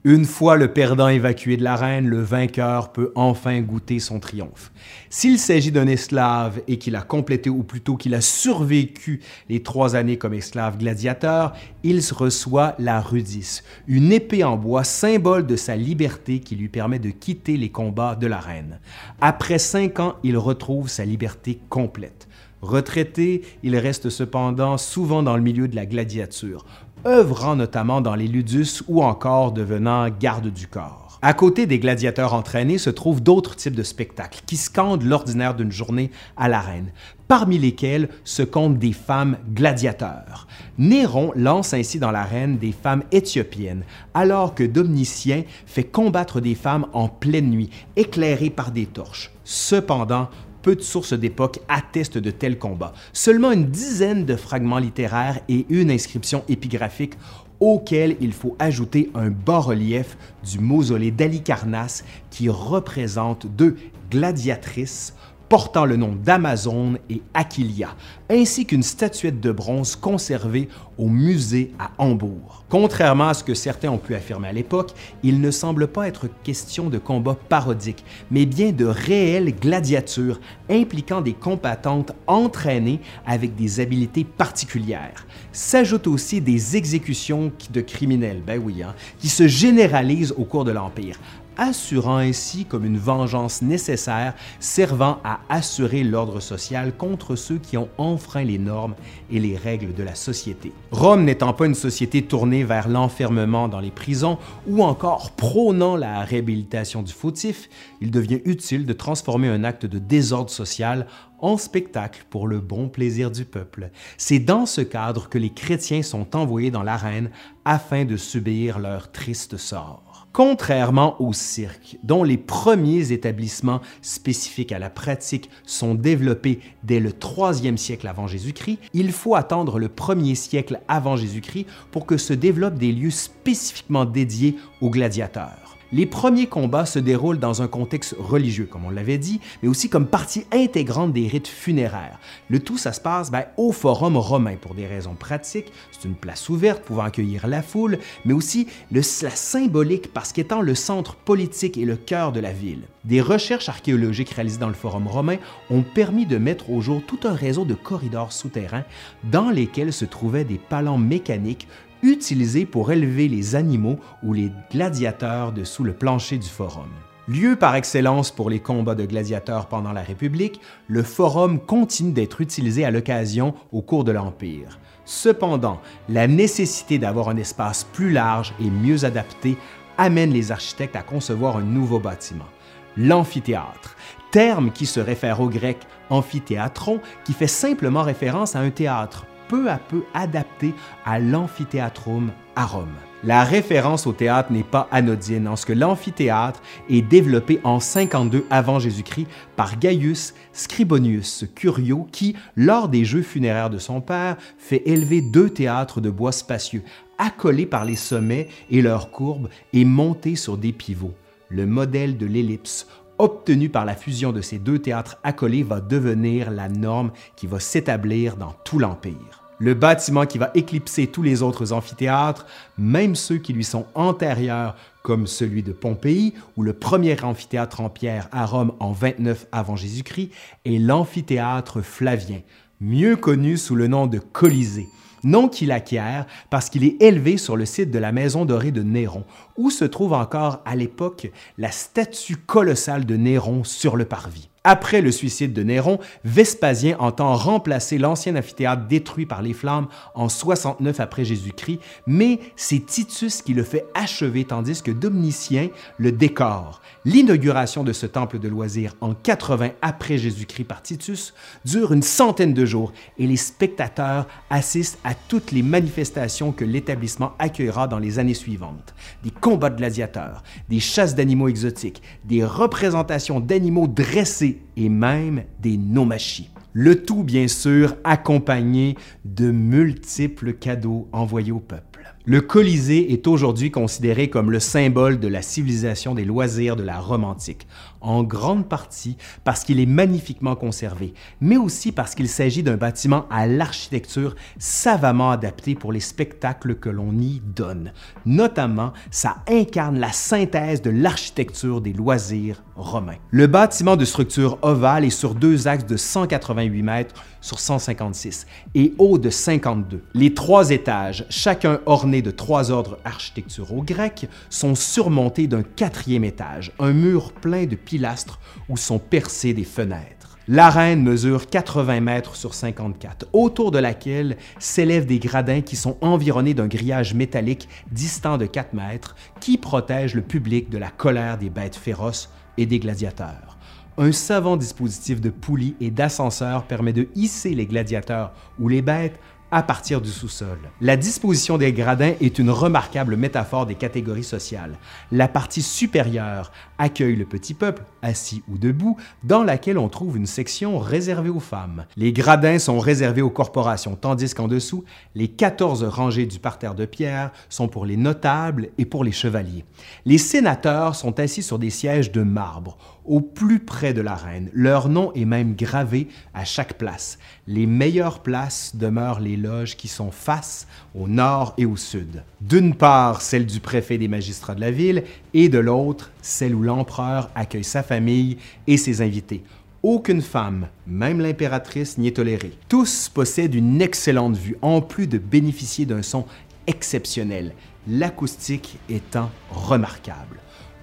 Une 0.05 0.27
fois 0.27 0.57
le 0.57 0.73
perdant 0.73 1.09
évacué 1.09 1.57
de 1.57 1.65
l'arène, 1.65 2.07
le 2.07 2.21
vainqueur 2.21 2.93
peut 2.93 3.13
enfin 3.15 3.61
goûter 3.61 3.99
son 3.99 4.21
triomphe. 4.21 4.73
S'il 5.09 5.39
s'agit 5.39 5.73
d'un 5.73 5.87
esclave 5.87 6.61
et 6.69 6.79
qu'il 6.79 6.97
a 6.97 7.03
complété 7.03 7.49
ou 7.49 7.63
plutôt 7.63 7.97
qu'il 7.97 8.15
a 8.15 8.21
survécu 8.21 9.21
les 9.49 9.63
trois 9.63 9.97
années 9.97 10.19
comme 10.19 10.35
esclave 10.35 10.77
gladiateur, 10.77 11.55
il 11.83 12.03
reçoit 12.13 12.75
la 12.79 13.01
rudis, 13.01 13.63
une 13.87 14.13
épée 14.13 14.45
en 14.45 14.57
bois 14.57 14.85
symbole 14.85 15.47
de 15.47 15.57
sa 15.57 15.77
liberté 15.77 16.41
qui 16.41 16.57
lui 16.57 16.69
permet 16.69 16.99
de 16.99 17.11
quitter 17.11 17.57
les 17.57 17.71
combats 17.71 18.17
de 18.17 18.27
l'arène. 18.27 18.81
Après 19.21 19.59
cinq 19.59 19.99
ans, 19.99 20.17
il 20.23 20.37
retrouve 20.37 20.89
sa 20.89 21.05
liberté 21.05 21.59
complète. 21.69 22.29
Retraité, 22.61 23.43
il 23.63 23.77
reste 23.77 24.11
cependant 24.11 24.79
souvent 24.79 25.23
dans 25.23 25.37
le 25.37 25.43
milieu 25.43 25.69
de 25.69 25.77
la 25.77 25.87
gladiature, 25.87 26.65
œuvrant 27.07 27.57
notamment 27.57 28.01
dans 28.01 28.15
les 28.15 28.29
ludus 28.29 28.83
ou 28.89 29.03
encore 29.03 29.53
devenant 29.53 30.09
garde 30.09 30.49
du 30.49 30.67
corps. 30.67 31.09
À 31.21 31.35
côté 31.35 31.67
des 31.67 31.81
gladiateurs 31.81 32.33
entraînés 32.33 32.79
se 32.79 32.91
trouvent 32.91 33.21
d'autres 33.21 33.57
types 33.57 33.75
de 33.75 33.83
spectacles 33.83 34.41
qui 34.47 34.57
scandent 34.57 35.03
l'ordinaire 35.03 35.55
d'une 35.55 35.73
journée 35.73 36.13
à 36.37 36.49
l'arène, 36.49 36.93
parmi 37.27 37.59
lesquels 37.59 38.09
se 38.23 38.45
comptent 38.45 38.79
des 38.79 38.93
femmes 38.93 39.37
gladiateurs. 39.53 40.47
Néron 40.79 41.33
lance 41.35 41.75
ainsi 41.75 41.99
dans 41.99 42.13
l'arène 42.13 42.59
des 42.59 42.71
femmes 42.71 43.03
éthiopiennes, 43.11 43.83
alors 44.15 44.55
que 44.55 44.63
Domnicien 44.63 45.43
fait 45.67 45.83
combattre 45.83 46.41
des 46.41 46.55
femmes 46.55 46.87
en 46.93 47.09
pleine 47.09 47.51
nuit, 47.51 47.71
éclairées 47.97 48.51
par 48.51 48.71
des 48.71 48.87
torches. 48.87 49.33
Cependant, 49.43 50.29
peu 50.69 50.77
de 50.77 50.83
sources 50.83 51.15
d'époque 51.15 51.61
attestent 51.67 52.19
de 52.19 52.31
tels 52.31 52.59
combats. 52.59 52.93
Seulement 53.15 53.53
une 53.53 53.71
dizaine 53.71 54.27
de 54.27 54.37
fragments 54.37 54.77
littéraires 54.77 55.41
et 55.49 55.65
une 55.71 55.91
inscription 55.91 56.45
épigraphique 56.47 57.15
auquel 57.59 58.19
il 58.21 58.35
faut 58.35 58.55
ajouter 58.59 59.11
un 59.15 59.31
bas-relief 59.31 60.19
du 60.45 60.59
mausolée 60.59 61.11
d'Alicarnasse 61.11 62.05
qui 62.29 62.51
représente 62.51 63.47
deux 63.47 63.79
gladiatrices 64.11 65.15
portant 65.49 65.85
le 65.85 65.97
nom 65.97 66.15
d'Amazone 66.15 66.99
et 67.09 67.23
Aquilia, 67.35 67.95
ainsi 68.31 68.67
qu'une 68.67 68.83
statuette 68.83 69.41
de 69.41 69.51
bronze 69.51 69.97
conservée 69.97 70.69
au 70.99 71.09
musée 71.09 71.73
à 71.79 71.91
Hambourg. 71.99 72.65
Contrairement 72.69 73.29
à 73.29 73.35
ce 73.35 73.45
que 73.45 73.55
certains 73.55 73.89
ont 73.89 73.99
pu 73.99 74.15
affirmer 74.15 74.49
à 74.49 74.53
l'époque, 74.53 74.93
il 75.23 75.41
ne 75.41 75.51
semble 75.51 75.89
pas 75.89 76.07
être 76.07 76.29
question 76.43 76.91
de 76.91 76.99
combats 76.99 77.39
parodiques, 77.49 78.05
mais 78.31 78.45
bien 78.45 78.73
de 78.73 78.85
réelles 78.85 79.55
gladiatures 79.55 80.41
impliquant 80.69 81.23
des 81.23 81.33
combattantes 81.33 82.13
entraînées 82.27 83.01
avec 83.27 83.55
des 83.55 83.81
habiletés 83.81 84.25
particulières. 84.25 85.27
S'ajoutent 85.53 86.09
aussi 86.09 86.41
des 86.41 86.77
exécutions 86.77 87.53
de 87.71 87.81
criminels, 87.81 88.43
ben 88.47 88.61
oui, 88.63 88.83
hein, 88.83 88.95
qui 89.19 89.29
se 89.29 89.49
généralisent 89.49 90.35
au 90.37 90.45
cours 90.45 90.65
de 90.65 90.73
l'Empire, 90.73 91.19
assurant 91.59 92.17
ainsi 92.17 92.65
comme 92.65 92.85
une 92.85 92.97
vengeance 92.97 93.61
nécessaire 93.61 94.35
servant 94.61 95.19
à 95.25 95.41
assurer 95.49 96.05
l'ordre 96.05 96.41
social 96.41 96.97
contre 96.97 97.37
ceux 97.37 97.59
qui 97.59 97.77
ont 97.77 97.89
enfreint 97.99 98.45
les 98.45 98.59
normes 98.59 98.95
et 99.31 99.41
les 99.41 99.57
règles 99.57 99.93
de 99.93 100.03
la 100.03 100.15
société. 100.15 100.73
Rome 100.93 101.25
n'étant 101.25 101.53
pas 101.53 101.67
une 101.67 101.75
société 101.75 102.23
tournée 102.23 102.65
vers 102.65 102.89
l'enfermement 102.89 103.69
dans 103.69 103.81
les 103.81 103.91
prisons 103.91 104.39
ou 104.67 104.83
encore 104.83 105.33
prônant 105.33 105.97
la 105.97 106.25
réhabilitation 106.25 107.03
du 107.03 107.13
fautif, 107.13 107.69
il 108.01 108.11
devient 108.11 108.41
utile 108.45 108.87
de 108.87 108.93
transformer 108.93 109.49
un 109.49 109.65
acte 109.65 109.85
de 109.85 109.99
désordre 109.99 110.51
social 110.51 111.07
en 111.41 111.57
spectacle 111.57 112.25
pour 112.31 112.49
le 112.49 112.61
bon 112.61 112.89
plaisir 112.89 113.31
du 113.31 113.45
peuple. 113.45 113.91
C'est 114.17 114.39
dans 114.39 114.67
ce 114.67 114.81
cadre 114.81 115.29
que 115.29 115.39
les 115.39 115.51
chrétiens 115.51 116.03
sont 116.03 116.37
envoyés 116.37 116.71
dans 116.71 116.83
l'arène 116.83 117.31
afin 117.65 118.05
de 118.05 118.17
subir 118.17 118.79
leur 118.79 119.13
triste 119.13 119.57
sort. 119.57 120.08
Contrairement 120.39 121.21
au 121.21 121.33
cirque, 121.33 121.99
dont 122.05 122.23
les 122.23 122.37
premiers 122.37 123.11
établissements 123.11 123.81
spécifiques 124.03 124.71
à 124.71 124.79
la 124.79 124.89
pratique 124.89 125.51
sont 125.67 125.97
développés 125.97 126.61
dès 126.85 127.01
le 127.01 127.11
3e 127.11 127.77
siècle 127.77 128.07
avant 128.07 128.29
Jésus-Christ, 128.29 128.79
il 128.95 129.11
faut 129.11 129.35
attendre 129.35 129.81
le 129.81 129.89
1er 129.89 130.37
siècle 130.37 130.79
avant 130.87 131.17
Jésus-Christ 131.17 131.67
pour 131.91 132.07
que 132.07 132.17
se 132.17 132.35
développent 132.35 132.79
des 132.79 132.93
lieux 132.93 133.11
spécifiquement 133.11 134.05
dédiés 134.05 134.55
aux 134.81 134.91
gladiateurs. 134.91 135.68
Les 135.91 136.05
premiers 136.05 136.49
combats 136.49 136.85
se 136.85 136.99
déroulent 136.99 137.39
dans 137.39 137.63
un 137.63 137.67
contexte 137.67 138.15
religieux, 138.19 138.69
comme 138.71 138.85
on 138.85 138.91
l'avait 138.91 139.17
dit, 139.17 139.41
mais 139.63 139.71
aussi 139.71 139.89
comme 139.89 140.07
partie 140.07 140.45
intégrante 140.53 141.15
des 141.15 141.27
rites 141.27 141.49
funéraires. 141.49 142.19
Le 142.51 142.61
tout, 142.61 142.77
ça 142.77 142.93
se 142.93 143.01
passe 143.01 143.31
ben, 143.31 143.45
au 143.57 143.73
Forum 143.73 144.19
romain 144.19 144.57
pour 144.61 144.75
des 144.75 144.87
raisons 144.87 145.15
pratiques. 145.15 145.73
C'est 145.91 146.07
une 146.07 146.15
place 146.15 146.51
ouverte 146.51 146.83
pouvant 146.83 147.05
accueillir 147.05 147.47
la 147.47 147.63
foule, 147.63 147.99
mais 148.27 148.35
aussi 148.35 148.67
la 148.93 149.03
symbolique 149.03 150.13
parce 150.13 150.35
qu'étant 150.35 150.61
le 150.61 150.75
centre 150.75 151.15
politique 151.15 151.79
et 151.79 151.87
le 151.87 151.97
cœur 151.97 152.33
de 152.33 152.41
la 152.41 152.53
ville. 152.53 152.83
Des 153.05 153.23
recherches 153.23 153.71
archéologiques 153.71 154.31
réalisées 154.31 154.59
dans 154.59 154.69
le 154.69 154.75
Forum 154.75 155.07
romain 155.07 155.39
ont 155.71 155.83
permis 155.83 156.27
de 156.27 156.37
mettre 156.37 156.69
au 156.69 156.83
jour 156.83 157.01
tout 157.07 157.21
un 157.25 157.33
réseau 157.33 157.65
de 157.65 157.73
corridors 157.73 158.33
souterrains 158.33 158.85
dans 159.25 159.49
lesquels 159.49 159.95
se 159.95 160.05
trouvaient 160.05 160.45
des 160.45 160.59
palans 160.59 160.99
mécaniques 160.99 161.67
utilisés 162.03 162.67
pour 162.67 162.93
élever 162.93 163.29
les 163.29 163.55
animaux 163.55 163.99
ou 164.23 164.33
les 164.33 164.53
gladiateurs 164.71 165.53
dessous 165.53 165.85
le 165.85 165.93
plancher 165.93 166.39
du 166.39 166.49
forum. 166.49 166.89
Lieu 167.29 167.57
par 167.57 167.75
excellence 167.75 168.31
pour 168.31 168.49
les 168.49 168.61
combats 168.61 168.95
de 168.95 169.05
gladiateurs 169.05 169.67
pendant 169.67 169.93
la 169.93 170.01
République, 170.01 170.63
le 170.87 171.03
forum 171.03 171.61
continue 171.61 172.13
d'être 172.13 172.41
utilisé 172.41 172.87
à 172.87 172.91
l'occasion 172.91 173.55
au 173.71 173.83
cours 173.83 174.05
de 174.05 174.13
l'Empire. 174.13 174.79
Cependant, 175.05 175.81
la 176.09 176.27
nécessité 176.27 176.99
d'avoir 176.99 177.29
un 177.29 177.37
espace 177.37 177.85
plus 177.85 178.13
large 178.13 178.55
et 178.61 178.71
mieux 178.71 179.05
adapté 179.05 179.59
amène 179.99 180.31
les 180.31 180.53
architectes 180.53 180.97
à 180.97 181.03
concevoir 181.03 181.59
un 181.59 181.63
nouveau 181.63 181.99
bâtiment, 181.99 182.49
l'amphithéâtre, 182.97 183.97
terme 184.31 184.71
qui 184.71 184.87
se 184.87 185.01
réfère 185.01 185.41
au 185.41 185.51
grec 185.51 185.79
amphithéatron, 186.09 187.01
qui 187.25 187.35
fait 187.35 187.47
simplement 187.47 188.03
référence 188.03 188.57
à 188.57 188.61
un 188.61 188.71
théâtre 188.71 189.27
peu 189.49 189.69
à 189.71 189.79
peu 189.79 190.05
adapté 190.15 190.75
à 191.05 191.19
l'amphithéatrum 191.19 192.31
à 192.57 192.67
Rome. 192.67 192.95
La 193.25 193.43
référence 193.43 194.07
au 194.07 194.13
théâtre 194.13 194.53
n'est 194.53 194.63
pas 194.63 194.87
anodine 194.93 195.49
en 195.49 195.57
ce 195.57 195.67
que 195.67 195.73
l'amphithéâtre 195.73 196.63
est 196.89 197.03
développé 197.03 197.61
en 197.65 197.81
52 197.81 198.47
avant 198.49 198.79
Jésus-Christ 198.79 199.27
par 199.57 199.77
Gaius 199.77 200.35
Scribonius 200.53 201.45
Curio 201.57 202.07
qui, 202.13 202.37
lors 202.57 202.89
des 202.89 203.05
jeux 203.05 203.23
funéraires 203.23 203.71
de 203.71 203.79
son 203.79 204.01
père, 204.01 204.37
fait 204.57 204.83
élever 204.87 205.21
deux 205.21 205.51
théâtres 205.51 206.01
de 206.01 206.11
bois 206.11 206.31
spacieux, 206.31 206.85
accolés 207.19 207.67
par 207.67 207.85
les 207.85 207.97
sommets 207.97 208.47
et 208.71 208.83
leurs 208.83 209.11
courbes 209.11 209.49
et 209.73 209.85
montés 209.85 210.37
sur 210.37 210.57
des 210.57 210.73
pivots. 210.73 211.15
Le 211.49 211.67
modèle 211.67 212.19
de 212.19 212.27
l'ellipse 212.27 212.87
obtenu 213.19 213.69
par 213.69 213.85
la 213.85 213.97
fusion 213.97 214.33
de 214.33 214.41
ces 214.41 214.59
deux 214.59 214.79
théâtres 214.79 215.19
accolés 215.25 215.65
va 215.65 215.81
devenir 215.81 216.53
la 216.53 216.69
norme 216.69 217.11
qui 217.37 217.49
va 217.49 217.59
s'établir 217.59 218.37
dans 218.37 218.55
tout 218.65 218.79
l'Empire. 218.79 219.38
Le 219.61 219.75
bâtiment 219.75 220.25
qui 220.25 220.39
va 220.39 220.51
éclipser 220.55 221.09
tous 221.09 221.23
les 221.23 221.43
autres 221.43 221.73
amphithéâtres, 221.73 222.47
même 222.79 223.17
ceux 223.17 223.39
qui 223.39 223.53
lui 223.53 223.65
sont 223.65 223.87
antérieurs, 223.95 224.77
comme 225.03 225.27
celui 225.27 225.65
de 225.65 225.73
Pompéi 225.73 226.35
ou 226.57 226.63
le 226.63 226.73
premier 226.73 227.21
amphithéâtre 227.25 227.81
en 227.81 227.89
pierre 227.89 228.29
à 228.31 228.47
Rome 228.47 228.73
en 228.79 228.93
29 228.93 229.47
avant 229.51 229.75
Jésus-Christ, 229.75 230.31
est 230.65 230.79
l'amphithéâtre 230.79 231.81
flavien, 231.81 232.41
mieux 232.81 233.17
connu 233.17 233.57
sous 233.57 233.75
le 233.75 233.89
nom 233.89 234.07
de 234.07 234.19
Colisée 234.19 234.87
nom 235.25 235.49
qu'il 235.49 235.73
acquiert 235.73 236.27
parce 236.51 236.71
qu'il 236.71 236.85
est 236.85 237.03
élevé 237.03 237.37
sur 237.37 237.57
le 237.57 237.67
site 237.67 237.91
de 237.91 237.99
la 237.99 238.13
maison 238.13 238.45
dorée 238.45 238.71
de 238.71 238.83
Néron, 238.83 239.25
où 239.57 239.71
se 239.71 239.85
trouve 239.85 240.13
encore 240.13 240.63
à 240.65 240.77
l'époque 240.77 241.31
la 241.57 241.71
statue 241.71 242.37
colossale 242.37 243.05
de 243.05 243.17
Néron 243.17 243.65
sur 243.65 243.97
le 243.97 244.05
parvis. 244.05 244.49
Après 244.65 245.01
le 245.01 245.13
suicide 245.13 245.53
de 245.53 245.63
Néron, 245.63 245.99
Vespasien 246.25 246.97
entend 246.99 247.35
remplacer 247.37 247.97
l'ancien 247.97 248.37
amphithéâtre 248.37 248.87
détruit 248.89 249.27
par 249.27 249.41
les 249.41 249.53
flammes 249.53 249.87
en 250.15 250.29
69 250.29 251.01
après 251.01 251.25
Jésus-Christ, 251.25 251.81
mais 252.07 252.41
c'est 252.57 252.85
Titus 252.85 253.43
qui 253.43 253.55
le 253.55 253.63
fait 253.63 253.87
achever 253.95 254.45
tandis 254.45 254.83
que 254.83 254.91
Domitien 254.91 255.69
le 255.97 256.13
décore. 256.13 256.81
L'inauguration 257.05 257.85
de 257.85 257.93
ce 257.93 258.07
temple 258.07 258.39
de 258.39 258.49
loisirs 258.49 258.95
en 259.01 259.15
80 259.15 259.71
après 259.81 260.19
Jésus-Christ 260.19 260.65
par 260.65 260.83
Titus 260.83 261.33
dure 261.65 261.93
une 261.93 262.03
centaine 262.03 262.53
de 262.53 262.65
jours 262.67 262.93
et 263.19 263.27
les 263.27 263.37
spectateurs 263.37 264.27
assistent 264.51 264.99
à 265.05 265.15
toutes 265.15 265.53
les 265.53 265.63
manifestations 265.63 266.53
que 266.53 266.65
l'établissement 266.65 267.33
accueillera 267.39 267.87
dans 267.87 267.99
les 267.99 268.19
années 268.19 268.35
suivantes. 268.35 268.95
Des 269.23 269.31
combats 269.31 269.71
de 269.71 269.77
gladiateurs, 269.77 270.43
des 270.69 270.81
chasses 270.81 271.15
d'animaux 271.15 271.49
exotiques, 271.49 272.03
des 272.25 272.45
représentations 272.45 273.41
d'animaux 273.41 273.87
dressés 273.87 274.48
et 274.77 274.89
même 274.89 275.45
des 275.61 275.77
nomachis. 275.77 276.51
Le 276.73 277.05
tout, 277.05 277.25
bien 277.25 277.49
sûr, 277.49 277.97
accompagné 278.05 278.97
de 279.25 279.51
multiples 279.51 280.53
cadeaux 280.53 281.09
envoyés 281.13 281.53
au 281.53 281.61
peuple. 281.61 281.89
Le 282.25 282.43
Colisée 282.43 283.13
est 283.13 283.27
aujourd'hui 283.27 283.71
considéré 283.71 284.29
comme 284.29 284.51
le 284.51 284.61
symbole 284.61 285.19
de 285.19 285.29
la 285.29 285.41
civilisation 285.41 286.15
des 286.15 286.27
loisirs 286.27 286.77
de 286.77 286.83
la 286.83 287.01
Rome 287.01 287.25
antique, 287.25 287.67
en 288.01 288.23
grande 288.23 288.69
partie 288.69 289.17
parce 289.45 289.65
qu'il 289.65 289.81
est 289.81 289.87
magnifiquement 289.87 290.57
conservé, 290.57 291.15
mais 291.41 291.57
aussi 291.57 291.93
parce 291.93 292.15
qu'il 292.15 292.29
s'agit 292.29 292.63
d'un 292.63 292.77
bâtiment 292.77 293.27
à 293.31 293.47
l'architecture 293.47 294.35
savamment 294.59 295.31
adapté 295.31 295.75
pour 295.75 295.93
les 295.93 296.01
spectacles 296.01 296.77
que 296.77 296.89
l'on 296.89 297.13
y 297.19 297.41
donne. 297.45 297.93
Notamment, 298.27 298.93
ça 299.11 299.37
incarne 299.49 299.99
la 299.99 300.13
synthèse 300.13 300.83
de 300.83 300.91
l'architecture 300.91 301.81
des 301.81 301.93
loisirs 301.93 302.63
romains. 302.77 303.17
Le 303.31 303.47
bâtiment 303.47 303.97
de 303.97 304.05
structure 304.05 304.59
ovale 304.63 305.05
est 305.05 305.11
sur 305.11 305.35
deux 305.35 305.69
axes 305.69 305.87
de 305.87 305.97
188 305.97 306.83
mètres 306.83 307.15
sur 307.41 307.61
156 307.61 308.47
et 308.75 308.95
haut 308.99 309.19
de 309.19 309.31
52. 309.31 310.03
Les 310.15 310.35
trois 310.35 310.71
étages, 310.71 311.25
chacun 311.29 311.81
orné 311.87 312.23
de 312.23 312.31
trois 312.31 312.71
ordres 312.71 312.99
architecturaux 313.05 313.83
grecs, 313.83 314.29
sont 314.51 314.75
surmontés 314.75 315.47
d'un 315.47 315.63
quatrième 315.63 316.25
étage, 316.25 316.73
un 316.79 316.93
mur 316.93 317.33
plein 317.33 317.67
de 317.67 317.77
pilastres 317.89 318.39
où 318.69 318.77
sont 318.77 318.99
percées 318.99 319.55
des 319.55 319.65
fenêtres. 319.65 320.37
L'arène 320.47 321.03
mesure 321.03 321.47
80 321.47 322.01
mètres 322.01 322.37
sur 322.37 322.53
54, 322.53 323.29
autour 323.33 323.71
de 323.71 323.79
laquelle 323.79 324.37
s'élèvent 324.59 325.07
des 325.07 325.19
gradins 325.19 325.63
qui 325.63 325.75
sont 325.75 325.97
environnés 326.03 326.53
d'un 326.53 326.69
grillage 326.69 327.15
métallique 327.15 327.67
distant 327.91 328.37
de 328.37 328.45
4 328.45 328.75
mètres 328.75 329.17
qui 329.41 329.57
protège 329.57 330.15
le 330.15 330.23
public 330.23 330.69
de 330.69 330.77
la 330.77 330.91
colère 330.91 331.39
des 331.39 331.49
bêtes 331.49 331.77
féroces 331.77 332.31
et 332.59 332.67
des 332.67 332.79
gladiateurs 332.79 333.59
un 333.99 334.13
savant 334.13 334.57
dispositif 334.57 335.21
de 335.21 335.29
poulies 335.29 335.75
et 335.81 335.91
d'ascenseurs 335.91 336.65
permet 336.65 336.93
de 336.93 337.09
hisser 337.17 337.55
les 337.55 337.67
gladiateurs 337.67 338.33
ou 338.61 338.69
les 338.69 338.81
bêtes 338.81 339.19
à 339.51 339.63
partir 339.63 340.01
du 340.01 340.11
sous-sol. 340.11 340.59
La 340.81 340.97
disposition 340.97 341.57
des 341.57 341.73
gradins 341.73 342.13
est 342.21 342.39
une 342.39 342.51
remarquable 342.51 343.17
métaphore 343.17 343.67
des 343.67 343.75
catégories 343.75 344.25
sociales. 344.25 344.79
La 345.11 345.29
partie 345.29 345.63
supérieure 345.63 346.53
accueille 346.77 347.17
le 347.17 347.25
petit 347.25 347.55
peuple, 347.55 347.83
assis 348.03 348.43
ou 348.49 348.59
debout, 348.59 348.97
dans 349.25 349.43
laquelle 349.43 349.79
on 349.79 349.89
trouve 349.89 350.17
une 350.17 350.27
section 350.27 350.79
réservée 350.79 351.31
aux 351.31 351.41
femmes. 351.41 351.87
Les 351.97 352.13
gradins 352.13 352.59
sont 352.59 352.79
réservés 352.79 353.23
aux 353.23 353.31
corporations, 353.31 353.97
tandis 353.97 354.35
qu'en 354.35 354.49
dessous, 354.49 354.85
les 355.15 355.29
14 355.29 355.85
rangées 355.85 356.27
du 356.27 356.39
parterre 356.39 356.75
de 356.75 356.85
pierre 356.85 357.31
sont 357.49 357.69
pour 357.69 357.87
les 357.87 357.97
notables 357.97 358.69
et 358.77 358.85
pour 358.85 359.03
les 359.03 359.13
chevaliers. 359.13 359.65
Les 360.05 360.19
sénateurs 360.19 360.95
sont 360.95 361.19
assis 361.21 361.43
sur 361.43 361.59
des 361.59 361.71
sièges 361.71 362.13
de 362.13 362.23
marbre, 362.23 362.77
au 363.09 363.21
plus 363.21 363.59
près 363.59 363.95
de 363.95 364.01
la 364.01 364.15
reine. 364.15 364.51
Leur 364.53 364.89
nom 364.89 365.13
est 365.15 365.25
même 365.25 365.55
gravé 365.57 366.09
à 366.35 366.45
chaque 366.45 366.75
place. 366.75 367.19
Les 367.47 367.67
meilleures 367.67 368.21
places 368.21 368.77
demeurent 368.77 369.21
les 369.21 369.37
loges 369.37 369.77
qui 369.77 369.89
sont 369.89 370.11
face 370.11 370.69
au 370.95 371.09
nord 371.09 371.55
et 371.59 371.67
au 371.67 371.77
sud. 371.77 372.23
D'une 372.41 372.75
part, 372.75 373.23
celle 373.23 373.47
du 373.47 373.61
préfet 373.61 373.99
des 373.99 374.09
magistrats 374.09 374.55
de 374.55 374.61
la 374.61 374.71
ville 374.71 375.05
et 375.35 375.49
de 375.49 375.59
l'autre, 375.59 376.13
celle 376.23 376.55
où 376.55 376.63
l'empereur 376.63 377.31
accueille 377.35 377.65
sa 377.65 377.83
famille 377.83 378.37
et 378.67 378.77
ses 378.77 379.01
invités. 379.03 379.43
Aucune 379.83 380.23
femme, 380.23 380.69
même 380.87 381.21
l'impératrice, 381.21 381.99
n'y 381.99 382.09
est 382.09 382.17
tolérée. 382.17 382.53
Tous 382.69 383.09
possèdent 383.09 383.55
une 383.55 383.81
excellente 383.81 384.37
vue, 384.37 384.57
en 384.61 384.81
plus 384.81 385.07
de 385.07 385.19
bénéficier 385.19 385.87
d'un 385.87 386.03
son 386.03 386.27
exceptionnel, 386.67 387.55
l'acoustique 387.87 388.79
étant 388.89 389.31
remarquable. 389.51 390.41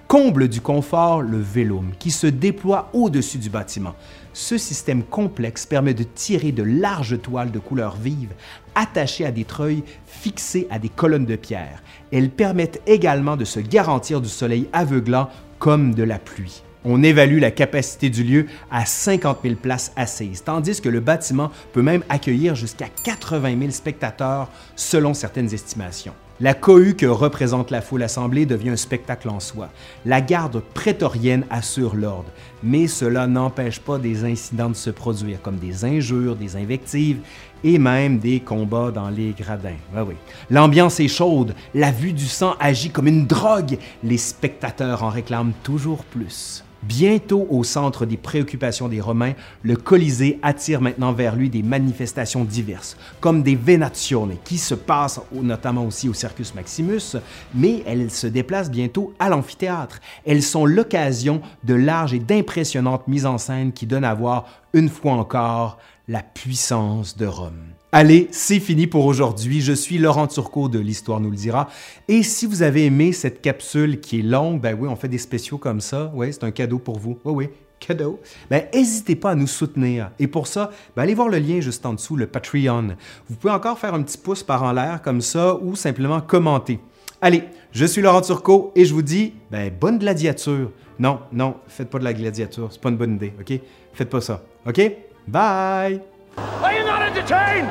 Comble 0.08 0.46
du 0.46 0.60
confort, 0.60 1.20
le 1.20 1.40
vélum, 1.40 1.90
qui 1.98 2.12
se 2.12 2.28
déploie 2.28 2.90
au-dessus 2.92 3.38
du 3.38 3.50
bâtiment. 3.50 3.96
Ce 4.32 4.56
système 4.56 5.02
complexe 5.02 5.66
permet 5.66 5.94
de 5.94 6.04
tirer 6.04 6.52
de 6.52 6.62
larges 6.62 7.20
toiles 7.20 7.50
de 7.50 7.58
couleur 7.58 7.96
vive 7.96 8.32
attachées 8.76 9.26
à 9.26 9.32
des 9.32 9.44
treuils 9.44 9.82
fixés 10.06 10.68
à 10.70 10.78
des 10.78 10.90
colonnes 10.90 11.26
de 11.26 11.34
pierre. 11.34 11.82
Elles 12.12 12.30
permettent 12.30 12.80
également 12.86 13.36
de 13.36 13.44
se 13.44 13.58
garantir 13.58 14.20
du 14.20 14.28
soleil 14.28 14.68
aveuglant 14.72 15.28
comme 15.58 15.92
de 15.92 16.04
la 16.04 16.20
pluie. 16.20 16.62
On 16.84 17.02
évalue 17.02 17.40
la 17.40 17.50
capacité 17.50 18.08
du 18.08 18.22
lieu 18.22 18.46
à 18.70 18.86
50 18.86 19.38
000 19.42 19.56
places 19.56 19.90
assises, 19.96 20.44
tandis 20.44 20.80
que 20.80 20.88
le 20.88 21.00
bâtiment 21.00 21.50
peut 21.72 21.82
même 21.82 22.04
accueillir 22.08 22.54
jusqu'à 22.54 22.86
80 23.02 23.58
000 23.58 23.70
spectateurs 23.72 24.50
selon 24.76 25.14
certaines 25.14 25.52
estimations. 25.52 26.14
La 26.38 26.52
cohue 26.52 26.94
que 26.94 27.06
représente 27.06 27.70
la 27.70 27.80
foule 27.80 28.02
assemblée 28.02 28.44
devient 28.44 28.68
un 28.68 28.76
spectacle 28.76 29.30
en 29.30 29.40
soi. 29.40 29.70
La 30.04 30.20
garde 30.20 30.60
prétorienne 30.74 31.46
assure 31.48 31.96
l'ordre, 31.96 32.28
mais 32.62 32.88
cela 32.88 33.26
n'empêche 33.26 33.80
pas 33.80 33.96
des 33.96 34.24
incidents 34.24 34.68
de 34.68 34.74
se 34.74 34.90
produire, 34.90 35.40
comme 35.40 35.56
des 35.56 35.86
injures, 35.86 36.36
des 36.36 36.56
invectives 36.56 37.20
et 37.64 37.78
même 37.78 38.18
des 38.18 38.40
combats 38.40 38.90
dans 38.90 39.08
les 39.08 39.32
gradins. 39.32 39.78
Oui. 39.94 40.14
L'ambiance 40.50 41.00
est 41.00 41.08
chaude, 41.08 41.54
la 41.74 41.90
vue 41.90 42.12
du 42.12 42.26
sang 42.26 42.54
agit 42.60 42.90
comme 42.90 43.06
une 43.06 43.26
drogue, 43.26 43.78
les 44.04 44.18
spectateurs 44.18 45.04
en 45.04 45.08
réclament 45.08 45.54
toujours 45.62 46.04
plus. 46.04 46.65
Bientôt 46.86 47.46
au 47.50 47.64
centre 47.64 48.06
des 48.06 48.16
préoccupations 48.16 48.88
des 48.88 49.00
Romains, 49.00 49.32
le 49.62 49.76
Colisée 49.76 50.38
attire 50.42 50.80
maintenant 50.80 51.12
vers 51.12 51.34
lui 51.34 51.50
des 51.50 51.62
manifestations 51.62 52.44
diverses, 52.44 52.96
comme 53.20 53.42
des 53.42 53.56
Venazioni, 53.56 54.38
qui 54.44 54.56
se 54.56 54.74
passent 54.74 55.20
notamment 55.32 55.84
aussi 55.84 56.08
au 56.08 56.14
Circus 56.14 56.54
Maximus, 56.54 57.16
mais 57.54 57.82
elles 57.86 58.10
se 58.10 58.28
déplacent 58.28 58.70
bientôt 58.70 59.12
à 59.18 59.28
l'amphithéâtre. 59.28 60.00
Elles 60.24 60.42
sont 60.42 60.64
l'occasion 60.64 61.40
de 61.64 61.74
larges 61.74 62.14
et 62.14 62.20
d'impressionnantes 62.20 63.08
mises 63.08 63.26
en 63.26 63.38
scène 63.38 63.72
qui 63.72 63.86
donnent 63.86 64.04
à 64.04 64.14
voir, 64.14 64.46
une 64.72 64.88
fois 64.88 65.12
encore, 65.12 65.78
la 66.06 66.22
puissance 66.22 67.16
de 67.16 67.26
Rome. 67.26 67.64
Allez, 67.92 68.26
c'est 68.32 68.58
fini 68.58 68.88
pour 68.88 69.06
aujourd'hui. 69.06 69.60
Je 69.60 69.72
suis 69.72 69.96
Laurent 69.96 70.26
Turcot 70.26 70.68
de 70.68 70.80
l'Histoire 70.80 71.20
nous 71.20 71.30
le 71.30 71.36
dira. 71.36 71.68
Et 72.08 72.24
si 72.24 72.44
vous 72.44 72.62
avez 72.62 72.84
aimé 72.84 73.12
cette 73.12 73.40
capsule 73.40 74.00
qui 74.00 74.18
est 74.18 74.22
longue, 74.22 74.60
ben 74.60 74.76
oui, 74.78 74.88
on 74.88 74.96
fait 74.96 75.08
des 75.08 75.18
spéciaux 75.18 75.56
comme 75.56 75.80
ça. 75.80 76.10
Oui, 76.12 76.32
c'est 76.32 76.42
un 76.42 76.50
cadeau 76.50 76.80
pour 76.80 76.98
vous. 76.98 77.16
Oui, 77.24 77.32
oui, 77.32 77.48
cadeau. 77.78 78.20
Ben, 78.50 78.64
n'hésitez 78.74 79.14
pas 79.14 79.30
à 79.30 79.34
nous 79.36 79.46
soutenir. 79.46 80.10
Et 80.18 80.26
pour 80.26 80.48
ça, 80.48 80.72
ben, 80.96 81.04
allez 81.04 81.14
voir 81.14 81.28
le 81.28 81.38
lien 81.38 81.60
juste 81.60 81.86
en 81.86 81.94
dessous, 81.94 82.16
le 82.16 82.26
Patreon. 82.26 82.96
Vous 83.28 83.36
pouvez 83.36 83.54
encore 83.54 83.78
faire 83.78 83.94
un 83.94 84.02
petit 84.02 84.18
pouce 84.18 84.42
par 84.42 84.64
en 84.64 84.72
l'air 84.72 85.00
comme 85.00 85.20
ça 85.20 85.54
ou 85.54 85.76
simplement 85.76 86.20
commenter. 86.20 86.80
Allez, 87.20 87.44
je 87.70 87.86
suis 87.86 88.02
Laurent 88.02 88.20
Turcot 88.20 88.72
et 88.74 88.84
je 88.84 88.92
vous 88.92 89.02
dis, 89.02 89.32
ben, 89.52 89.72
bonne 89.72 90.00
gladiature. 90.00 90.72
Non, 90.98 91.20
non, 91.32 91.54
faites 91.68 91.88
pas 91.88 92.00
de 92.00 92.04
la 92.04 92.14
gladiature. 92.14 92.68
C'est 92.72 92.80
pas 92.80 92.88
une 92.88 92.96
bonne 92.96 93.14
idée, 93.14 93.32
OK? 93.40 93.60
Faites 93.92 94.10
pas 94.10 94.20
ça. 94.20 94.42
OK? 94.66 94.80
Bye! 95.28 96.15
Are 96.36 96.72
you 96.72 96.84
not 96.84 97.02
entertained? 97.02 97.68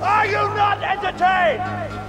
Are 0.00 0.26
you 0.26 0.32
not 0.32 0.82
entertained? 0.82 2.07